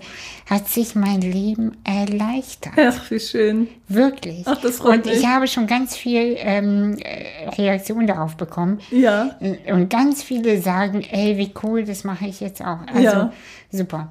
[0.48, 2.72] hat sich mein Leben erleichtert.
[2.76, 3.68] Ach, wie schön.
[3.86, 4.42] Wirklich.
[4.46, 5.26] Ach, das freut Und ich mich.
[5.26, 8.80] habe schon ganz viel ähm, äh, Reaktion darauf bekommen.
[8.90, 9.38] Ja.
[9.70, 12.78] Und ganz viele sagen, ey, wie cool, das mache ich jetzt auch.
[12.92, 13.32] Also Ja.
[13.70, 14.08] super.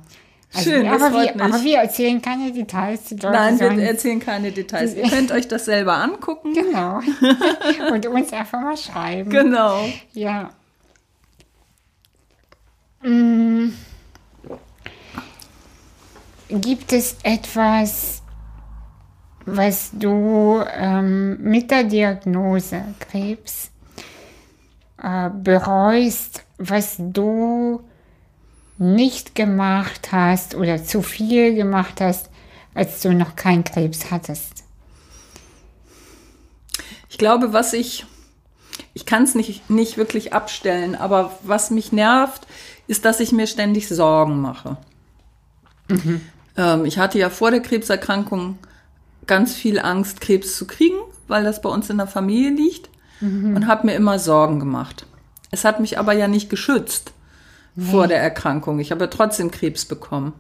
[0.52, 1.42] Also, Schön, aber, wir, mich.
[1.42, 3.06] aber wir erzählen keine Details.
[3.06, 4.96] Die Leute Nein, wir erzählen keine Details.
[4.96, 6.54] Ihr könnt euch das selber angucken.
[6.54, 7.02] Genau.
[7.92, 9.30] Und uns einfach mal schreiben.
[9.30, 9.86] Genau.
[10.14, 10.50] Ja.
[13.04, 13.70] Mm.
[16.50, 18.24] Gibt es etwas,
[19.46, 23.70] was du ähm, mit der Diagnose Krebs
[25.02, 27.82] äh, bereust, was du
[28.80, 32.30] nicht gemacht hast oder zu viel gemacht hast,
[32.74, 34.64] als du noch keinen Krebs hattest?
[37.10, 38.06] Ich glaube, was ich,
[38.94, 42.48] ich kann es nicht, nicht wirklich abstellen, aber was mich nervt,
[42.88, 44.78] ist, dass ich mir ständig Sorgen mache.
[46.56, 48.58] Ähm, ich hatte ja vor der Krebserkrankung
[49.28, 52.90] ganz viel Angst, Krebs zu kriegen, weil das bei uns in der Familie liegt
[53.56, 55.06] und habe mir immer Sorgen gemacht.
[55.52, 57.12] Es hat mich aber ja nicht geschützt
[57.78, 58.80] vor der Erkrankung.
[58.80, 60.34] Ich habe ja trotzdem Krebs bekommen.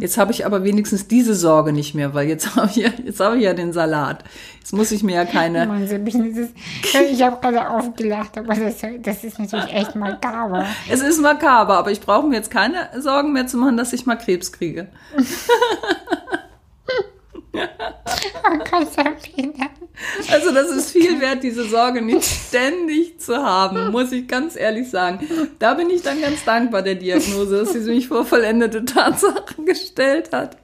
[0.00, 3.20] Jetzt habe ich aber wenigstens diese Sorge nicht mehr, weil jetzt habe ich, ja, jetzt
[3.20, 4.24] habe ich ja den Salat.
[4.58, 5.66] Jetzt muss ich mir ja keine.
[5.66, 10.66] Mann, ist, ich habe gerade aufgelacht, aber das, das ist natürlich echt makaber.
[10.90, 14.06] Es ist makaber, aber ich brauche mir jetzt keine Sorgen mehr zu machen, dass ich
[14.06, 14.88] mal Krebs kriege.
[17.52, 19.52] Oh Gott, Sabine.
[20.30, 24.88] Also das ist viel wert, diese Sorge nicht ständig zu haben, muss ich ganz ehrlich
[24.88, 25.26] sagen.
[25.58, 30.32] Da bin ich dann ganz dankbar der Diagnose, dass sie mich vor vollendete Tatsachen gestellt
[30.32, 30.56] hat.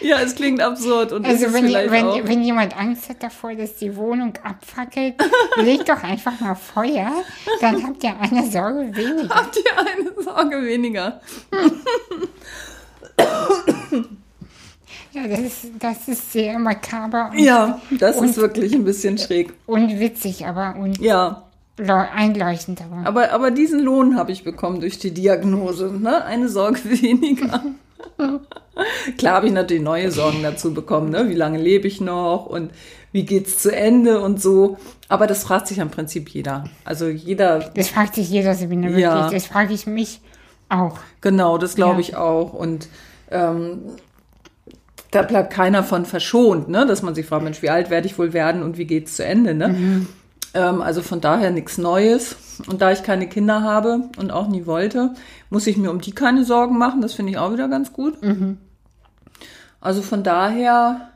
[0.00, 3.96] Ja, es klingt absurd und Also wenn, wenn, wenn jemand Angst hat davor, dass die
[3.96, 5.14] Wohnung abfackelt,
[5.56, 7.12] legt doch einfach mal Feuer,
[7.60, 9.34] dann habt ihr eine Sorge weniger.
[9.34, 11.20] Habt ihr eine Sorge weniger?
[15.12, 19.18] Ja, das ist, das ist sehr makaber und, Ja, das Und- ist wirklich ein bisschen
[19.18, 19.52] schräg.
[19.66, 21.44] und witzig, aber und Ja,
[21.78, 22.82] leu- einleuchtend.
[22.82, 23.06] Aber.
[23.08, 25.86] aber, aber diesen Lohn habe ich bekommen durch die Diagnose.
[25.98, 26.24] Ne?
[26.24, 27.62] Eine Sorge weniger.
[29.16, 31.10] Klar habe ich natürlich neue Sorgen dazu bekommen.
[31.10, 31.28] Ne?
[31.28, 32.70] Wie lange lebe ich noch und
[33.10, 34.76] wie geht's zu Ende und so.
[35.08, 36.64] Aber das fragt sich im Prinzip jeder.
[36.84, 39.02] Also jeder, Das fragt sich jeder, Sabine, wirklich.
[39.04, 39.30] Ja.
[39.30, 40.20] Das frage ich mich
[40.68, 40.98] auch.
[41.22, 42.00] genau, das glaube Ja.
[42.00, 42.52] ich auch.
[42.52, 42.88] Und
[43.30, 43.82] ähm,
[45.10, 46.86] da bleibt keiner von verschont, ne?
[46.86, 49.24] dass man sich fragt, Mensch, wie alt werde ich wohl werden und wie geht's zu
[49.24, 49.54] Ende?
[49.54, 50.06] Ne?
[50.54, 52.36] Ähm, also von daher nichts Neues.
[52.66, 55.14] Und da ich keine Kinder habe und auch nie wollte,
[55.50, 57.00] muss ich mir um die keine Sorgen machen.
[57.00, 58.18] Das finde ich auch wieder ganz gut.
[59.80, 61.10] Also von daher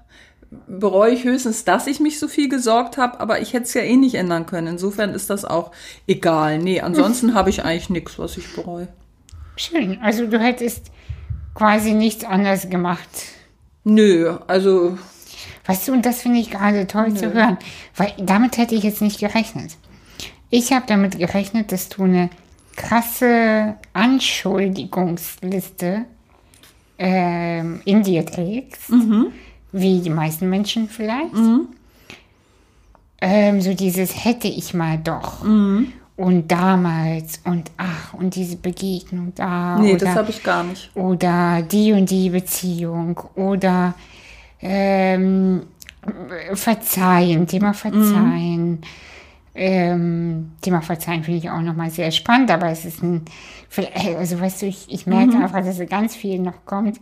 [0.66, 3.82] bereue ich höchstens, dass ich mich so viel gesorgt habe, aber ich hätte es ja
[3.82, 4.68] eh nicht ändern können.
[4.68, 5.72] Insofern ist das auch
[6.06, 6.58] egal.
[6.58, 8.88] Nee, ansonsten habe ich eigentlich nichts, was ich bereue.
[9.56, 9.98] Schön.
[10.00, 10.90] Also du hättest
[11.55, 13.09] quasi nichts anderes gemacht.
[13.84, 14.96] Nö, also
[15.66, 17.57] Weißt du, und das finde ich gerade toll zu hören,
[17.96, 19.76] weil damit hätte ich jetzt nicht gerechnet.
[20.50, 22.30] Ich habe damit gerechnet, dass du eine
[22.76, 26.05] krasse Anschuldigungsliste
[26.98, 28.90] ähm, in dir trägst,
[29.72, 31.32] wie die meisten Menschen vielleicht.
[33.20, 35.44] Ähm, so dieses hätte ich mal doch.
[36.14, 39.78] Und damals und ach, und diese Begegnung da.
[39.78, 40.94] nee, oder, das habe ich gar nicht.
[40.94, 43.94] oder die und die Beziehung oder
[44.60, 45.62] ähm,
[46.52, 48.80] Verzeihen, Thema Verzeihen.
[49.54, 53.22] Ähm, Thema Verzeihen finde ich auch nochmal sehr spannend, aber es ist ein,
[54.18, 57.00] also weißt du, ich, ich merke einfach, dass so ganz viel noch kommt.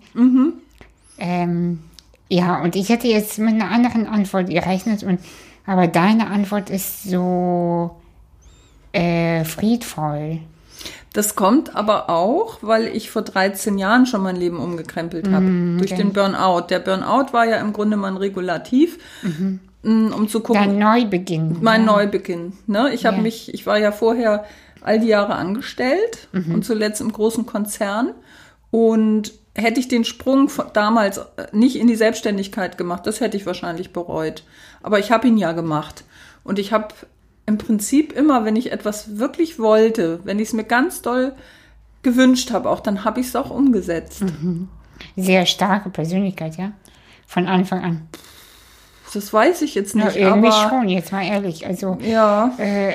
[1.18, 1.80] Ähm,
[2.28, 5.20] ja, und ich hätte jetzt mit einer anderen Antwort gerechnet, und,
[5.66, 7.99] aber deine Antwort ist so
[8.92, 10.38] äh, friedvoll.
[11.12, 15.44] Das kommt aber auch, weil ich vor 13 Jahren schon mein Leben umgekrempelt habe.
[15.78, 16.66] durch den Burnout.
[16.70, 18.96] Der Burnout war ja im Grunde mein Regulativ,
[19.82, 21.56] mm, um zu gucken, Dein Neubeginn.
[21.60, 21.92] mein ja.
[21.92, 22.52] Neubeginn.
[22.68, 22.92] Ne?
[22.94, 23.22] Ich habe Ja.
[23.22, 24.44] mich, ich war ja vorher
[24.82, 28.12] all die Jahre angestellt und zuletzt im großen Konzern.
[28.70, 31.22] Und hätte ich den Sprung von damals äh,
[31.52, 34.44] nicht in die Selbstständigkeit gemacht, das hätte ich wahrscheinlich bereut.
[34.80, 36.04] Aber ich habe ihn ja gemacht.
[36.44, 36.88] Und ich habe
[37.50, 41.32] im Prinzip immer, wenn ich etwas wirklich wollte, wenn ich es mir ganz doll
[42.02, 44.22] gewünscht habe, auch dann habe ich es auch umgesetzt.
[45.16, 46.72] Sehr starke Persönlichkeit, ja.
[47.26, 48.08] Von Anfang an.
[49.12, 51.66] Das weiß ich jetzt Ja, nicht, irgendwie aber schon, jetzt mal ehrlich.
[51.66, 52.92] Also, ja, äh,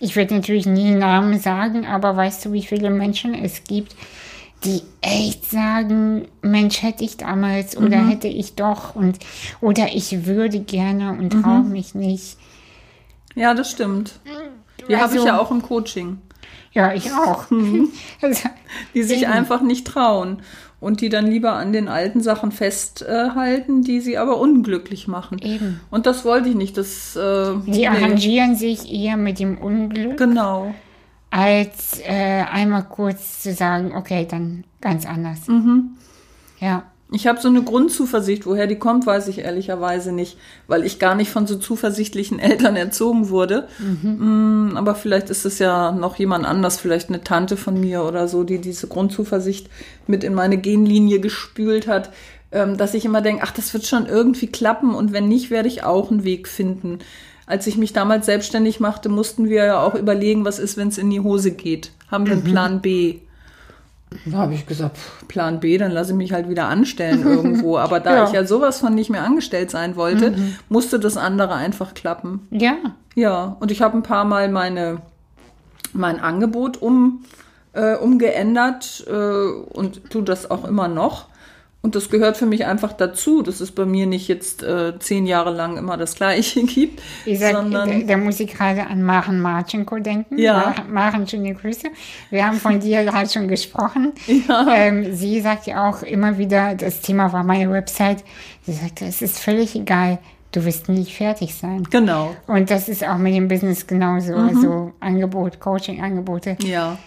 [0.00, 3.96] ich werde natürlich nie Namen sagen, aber weißt du, wie viele Menschen es gibt,
[4.64, 8.08] die echt sagen, Mensch, hätte ich damals oder Mhm.
[8.08, 9.18] hätte ich doch und
[9.60, 11.72] oder ich würde gerne und traue Mhm.
[11.72, 12.36] mich nicht.
[13.38, 14.20] Ja, das stimmt.
[14.88, 16.18] Die habe ich Also- ja auch im Coaching.
[16.72, 17.46] Ja, ich auch.
[18.22, 18.48] Also,
[18.94, 19.32] Die sich Eben.
[19.32, 20.42] einfach nicht trauen
[20.80, 25.38] und die dann lieber an den alten Sachen festhalten, die sie aber unglücklich machen.
[25.38, 25.80] Eben.
[25.90, 26.76] Und das wollte ich nicht.
[26.76, 27.88] Das, äh, die nee.
[27.88, 30.74] arrangieren sich eher mit dem Unglück, Genau.
[31.30, 35.48] als äh, einmal kurz zu sagen, okay, dann ganz anders.
[35.48, 35.96] Mhm.
[36.60, 36.84] Ja.
[37.10, 40.36] Ich habe so eine Grundzuversicht, woher die kommt, weiß ich ehrlicherweise nicht,
[40.66, 43.66] weil ich gar nicht von so zuversichtlichen Eltern erzogen wurde.
[43.78, 48.28] Mm, aber vielleicht ist es ja noch jemand anders, vielleicht eine Tante von mir oder
[48.28, 49.70] so, die diese Grundzuversicht
[50.06, 52.10] mit in meine Genlinie gespült hat,
[52.52, 55.68] ähm, dass ich immer denke, ach, das wird schon irgendwie klappen und wenn nicht, werde
[55.68, 56.98] ich auch einen Weg finden.
[57.46, 60.98] Als ich mich damals selbstständig machte, mussten wir ja auch überlegen, was ist, wenn es
[60.98, 61.92] in die Hose geht.
[62.10, 63.20] Haben wir einen Plan B?
[64.26, 64.96] Da habe ich gesagt,
[65.28, 67.76] Plan B, dann lasse ich mich halt wieder anstellen irgendwo.
[67.78, 68.24] Aber da Ja.
[68.26, 70.34] ich ja sowas von nicht mehr angestellt sein wollte,
[70.68, 72.46] musste das andere einfach klappen.
[72.50, 72.74] Ja.
[73.14, 75.02] Ja, und ich habe ein paar Mal meine,
[75.92, 77.24] mein Angebot um,
[77.72, 81.26] äh, umgeändert äh, und tue das auch immer noch.
[81.80, 85.26] Und das gehört für mich einfach dazu, dass es bei mir nicht jetzt äh, zehn
[85.26, 89.02] Jahre lang immer das Gleiche gibt, Wie gesagt, da, sondern da muss ich gerade an
[89.02, 90.38] Maren Marchenko denken.
[90.38, 90.58] Ja.
[90.58, 91.88] Maren, Maren, schöne Grüße.
[92.30, 94.12] Wir haben von dir gerade schon gesprochen.
[94.26, 94.66] Ja.
[94.74, 98.24] Ähm, sie sagt ja auch immer wieder, das Thema war meine Website,
[98.66, 100.18] sie sagt, es ist völlig egal,
[100.50, 101.84] du wirst nie fertig sein.
[101.90, 104.32] genau, Und das ist auch mit dem Business genauso.
[104.36, 104.48] Mhm.
[104.48, 106.56] Also Angebot, Coaching-Angebote.
[106.60, 106.98] ja.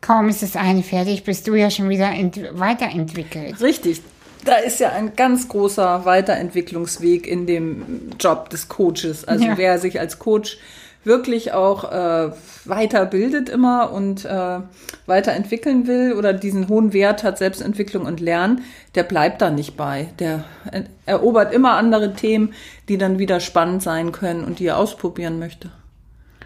[0.00, 3.60] Kaum ist das eine fertig, bist du ja schon wieder ent weiterentwickelt.
[3.60, 4.00] Richtig.
[4.44, 9.26] Da ist ja ein ganz großer Weiterentwicklungsweg in dem Job des Coaches.
[9.26, 9.58] Also Ja.
[9.58, 10.56] wer sich als Coach
[11.04, 12.30] wirklich auch äh,
[12.66, 14.58] weiterbildet immer und äh,
[15.06, 18.62] weiterentwickeln will oder diesen hohen Wert hat, Selbstentwicklung und Lernen,
[18.94, 20.08] der bleibt da nicht bei.
[20.18, 22.52] Der er- erobert immer andere Themen,
[22.88, 25.70] die dann wieder spannend sein können und die er ausprobieren möchte.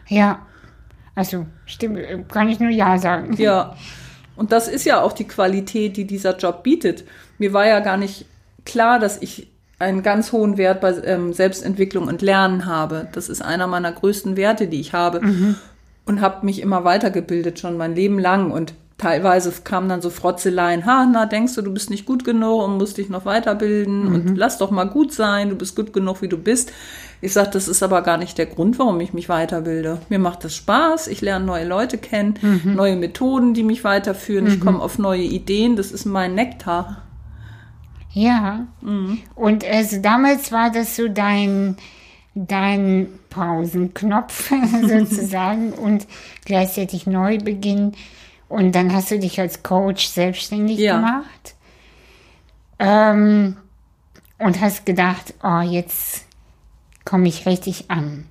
[0.09, 0.41] Ja.
[1.15, 3.35] Also, stimmt, kann ich nur Ja sagen.
[3.37, 3.77] Ja,
[4.37, 7.05] und das ist ja auch die Qualität, die dieser Job bietet.
[7.39, 8.27] Mir war ja gar nicht
[8.65, 9.49] klar, dass ich
[9.79, 13.09] einen ganz hohen Wert bei ähm, Selbstentwicklung und Lernen habe.
[13.13, 15.21] Das ist einer meiner größten Werte, die ich habe.
[16.07, 18.51] Und habe mich immer weitergebildet, schon mein Leben lang.
[18.51, 22.63] Und teilweise kamen dann so Frotzeleien, ha, na, denkst du, du bist nicht gut genug
[22.63, 26.23] und musst dich noch weiterbilden und lass doch mal gut sein, du bist gut genug,
[26.23, 26.73] wie du bist.
[27.21, 29.99] Ich sage, das ist aber gar nicht der Grund, warum ich mich weiterbilde.
[30.11, 34.61] Mir macht das Spaß, ich lerne neue Leute kennen, neue Methoden, die mich weiterführen, ich
[34.61, 37.03] komme auf neue Ideen, das ist mein Nektar.
[38.13, 38.67] Ja.
[39.35, 41.77] Und also damals war das so dein,
[42.35, 46.07] dein Pausenknopf sozusagen und
[46.45, 47.93] gleichzeitig Neubeginn.
[48.55, 50.95] Und dann hast du dich als Coach selbstständig Ja.
[50.97, 51.55] gemacht.
[52.79, 53.57] Ähm,
[54.39, 56.25] und hast gedacht, oh, jetzt
[57.05, 58.27] komme ich richtig an.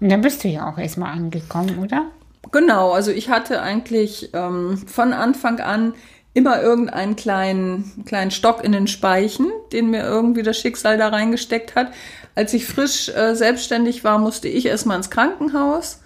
[0.00, 2.10] Und dann bist du ja auch erstmal angekommen, oder?
[2.52, 5.94] Genau, also ich hatte eigentlich ähm, von Anfang an
[6.34, 11.74] immer irgendeinen kleinen, kleinen Stock in den Speichen, den mir irgendwie das Schicksal da reingesteckt
[11.74, 11.90] hat.
[12.34, 16.00] Als ich frisch äh, selbstständig war, musste ich erstmal ins Krankenhaus,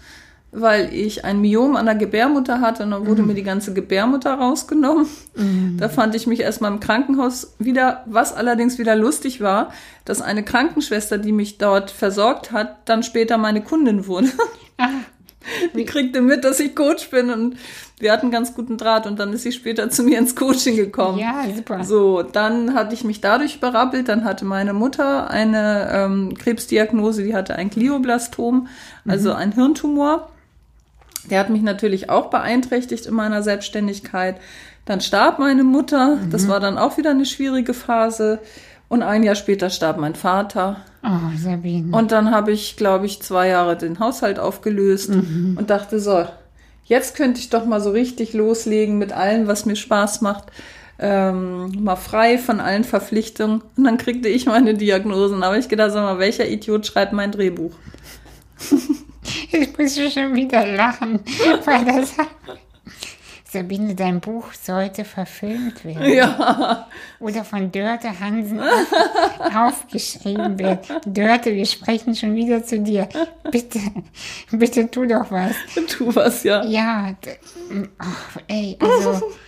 [0.51, 4.35] weil ich ein Myom an der Gebärmutter hatte und dann wurde mir die ganze Gebärmutter
[4.35, 5.07] rausgenommen.
[5.77, 9.73] Da fand ich mich erstmal im Krankenhaus wieder, was allerdings wieder lustig war,
[10.05, 14.29] dass eine Krankenschwester, die mich dort versorgt hat, dann später meine Kundin wurde.
[14.79, 14.89] Ah,
[15.75, 17.57] Die kriegte mit, dass ich Coach bin und
[17.99, 21.19] wir hatten ganz guten Draht und dann ist sie später zu mir ins Coaching gekommen.
[21.19, 21.85] ja, super.
[21.85, 24.09] So, dann hatte ich mich dadurch berappelt.
[24.09, 28.69] Dann hatte meine Mutter eine ähm, Krebsdiagnose, die hatte ein Glioblastom,
[29.07, 30.29] also ein Hirntumor.
[31.31, 34.37] Der hat mich natürlich auch beeinträchtigt in meiner Selbstständigkeit.
[34.85, 36.19] Dann starb meine Mutter.
[36.31, 38.41] Das war dann auch wieder eine schwierige Phase.
[38.89, 40.79] Und ein Jahr später starb mein Vater.
[41.05, 41.95] Oh, Sabine.
[41.95, 46.25] Und dann habe ich, glaube ich, zwei Jahre den Haushalt aufgelöst und dachte so,
[46.85, 50.45] jetzt könnte ich doch mal so richtig loslegen mit allem, was mir Spaß macht.
[50.99, 53.63] Ähm, mal frei von allen Verpflichtungen.
[53.77, 55.45] Und dann kriegte ich meine Diagnosen.
[55.45, 57.73] Habe ich gedacht, sag mal, welcher Idiot schreibt mein Drehbuch?
[59.53, 61.21] Ich muss schon wieder lachen,
[61.65, 62.15] weil das.
[63.51, 66.13] Sabine, dein Buch sollte verfilmt werden.
[66.13, 66.87] Ja,
[67.19, 70.81] Oder von Dörte Hansen auf, aufgeschrieben werden.
[71.07, 73.09] Dörte, wir sprechen schon wieder zu dir.
[73.51, 73.81] Bitte,
[74.51, 75.55] bitte tu doch was.
[75.89, 76.63] tu was, ja.
[76.67, 77.15] Ja,
[77.99, 79.23] ach, ey, also,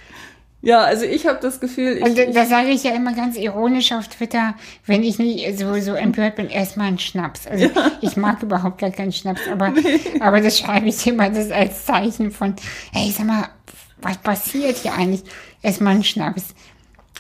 [0.63, 3.93] Ja, also ich habe das Gefühl, ich, also das sage ich ja immer ganz ironisch
[3.93, 4.55] auf Twitter,
[4.85, 7.47] wenn ich nicht so, so empört bin, erstmal ein Schnaps.
[7.47, 7.71] Also
[8.03, 9.73] ich mag überhaupt gar keinen Schnaps, aber,
[10.21, 12.55] aber das schreibe ich immer das als Zeichen von,
[12.93, 13.49] ey, sag mal,
[14.03, 15.23] was passiert hier eigentlich?
[15.63, 16.55] Erstmal ein Schnaps.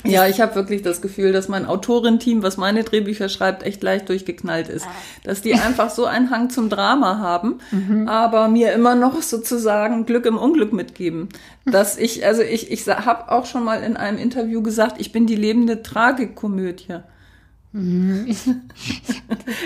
[0.05, 4.09] Ja, ich habe wirklich das Gefühl, dass mein Autorenteam, was meine Drehbücher schreibt, echt leicht
[4.09, 4.86] durchgeknallt ist.
[5.24, 8.09] Dass die einfach so einen Hang zum Drama haben, mhm.
[8.09, 11.28] aber mir immer noch sozusagen Glück im Unglück mitgeben.
[11.66, 15.26] Dass ich, also ich, ich habe auch schon mal in einem Interview gesagt, ich bin
[15.26, 17.01] die lebende Tragikomödie.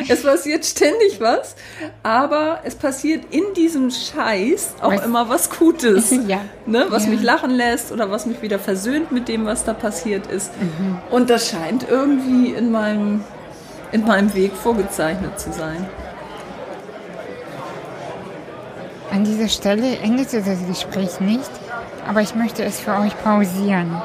[0.09, 1.57] es passiert ständig was,
[2.02, 5.07] aber es passiert in diesem Scheiß auch was?
[5.07, 6.11] immer was Gutes.
[6.26, 6.40] ja.
[6.66, 6.84] Ne?
[6.90, 7.11] Was ja.
[7.11, 10.50] mich lachen lässt oder was mich wieder versöhnt mit dem, was da passiert ist.
[10.61, 10.98] Mhm.
[11.11, 13.24] Und das scheint irgendwie in meinem,
[13.90, 15.86] in meinem Weg vorgezeichnet zu sein.
[19.11, 21.50] An dieser Stelle endete das Gespräch nicht,
[22.07, 24.02] aber ich möchte es für euch pausieren.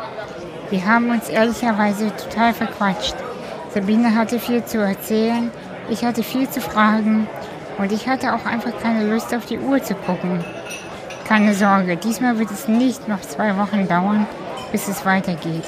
[0.70, 3.16] Wir haben uns ehrlicherweise total verquatscht.
[3.74, 5.52] Sabine hatte viel zu erzählen,
[5.90, 7.28] ich hatte viel zu fragen
[7.78, 10.44] und ich hatte auch einfach keine Lust auf die Uhr zu gucken.
[11.28, 14.26] Keine Sorge, diesmal wird es nicht noch zwei Wochen dauern,
[14.72, 15.66] bis es weitergeht.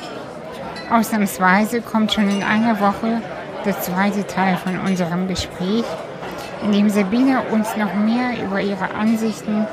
[0.91, 3.21] Ausnahmsweise kommt schon in einer Woche
[3.65, 5.85] der zweite Teil von unserem Gespräch,
[6.63, 9.67] in dem Sabine uns noch mehr über ihre Ansichten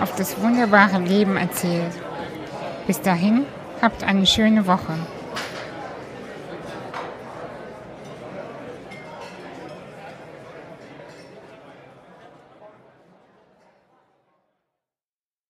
[0.00, 1.92] auf das wunderbare Leben erzählt.
[2.86, 3.44] Bis dahin,
[3.82, 4.94] habt eine schöne Woche.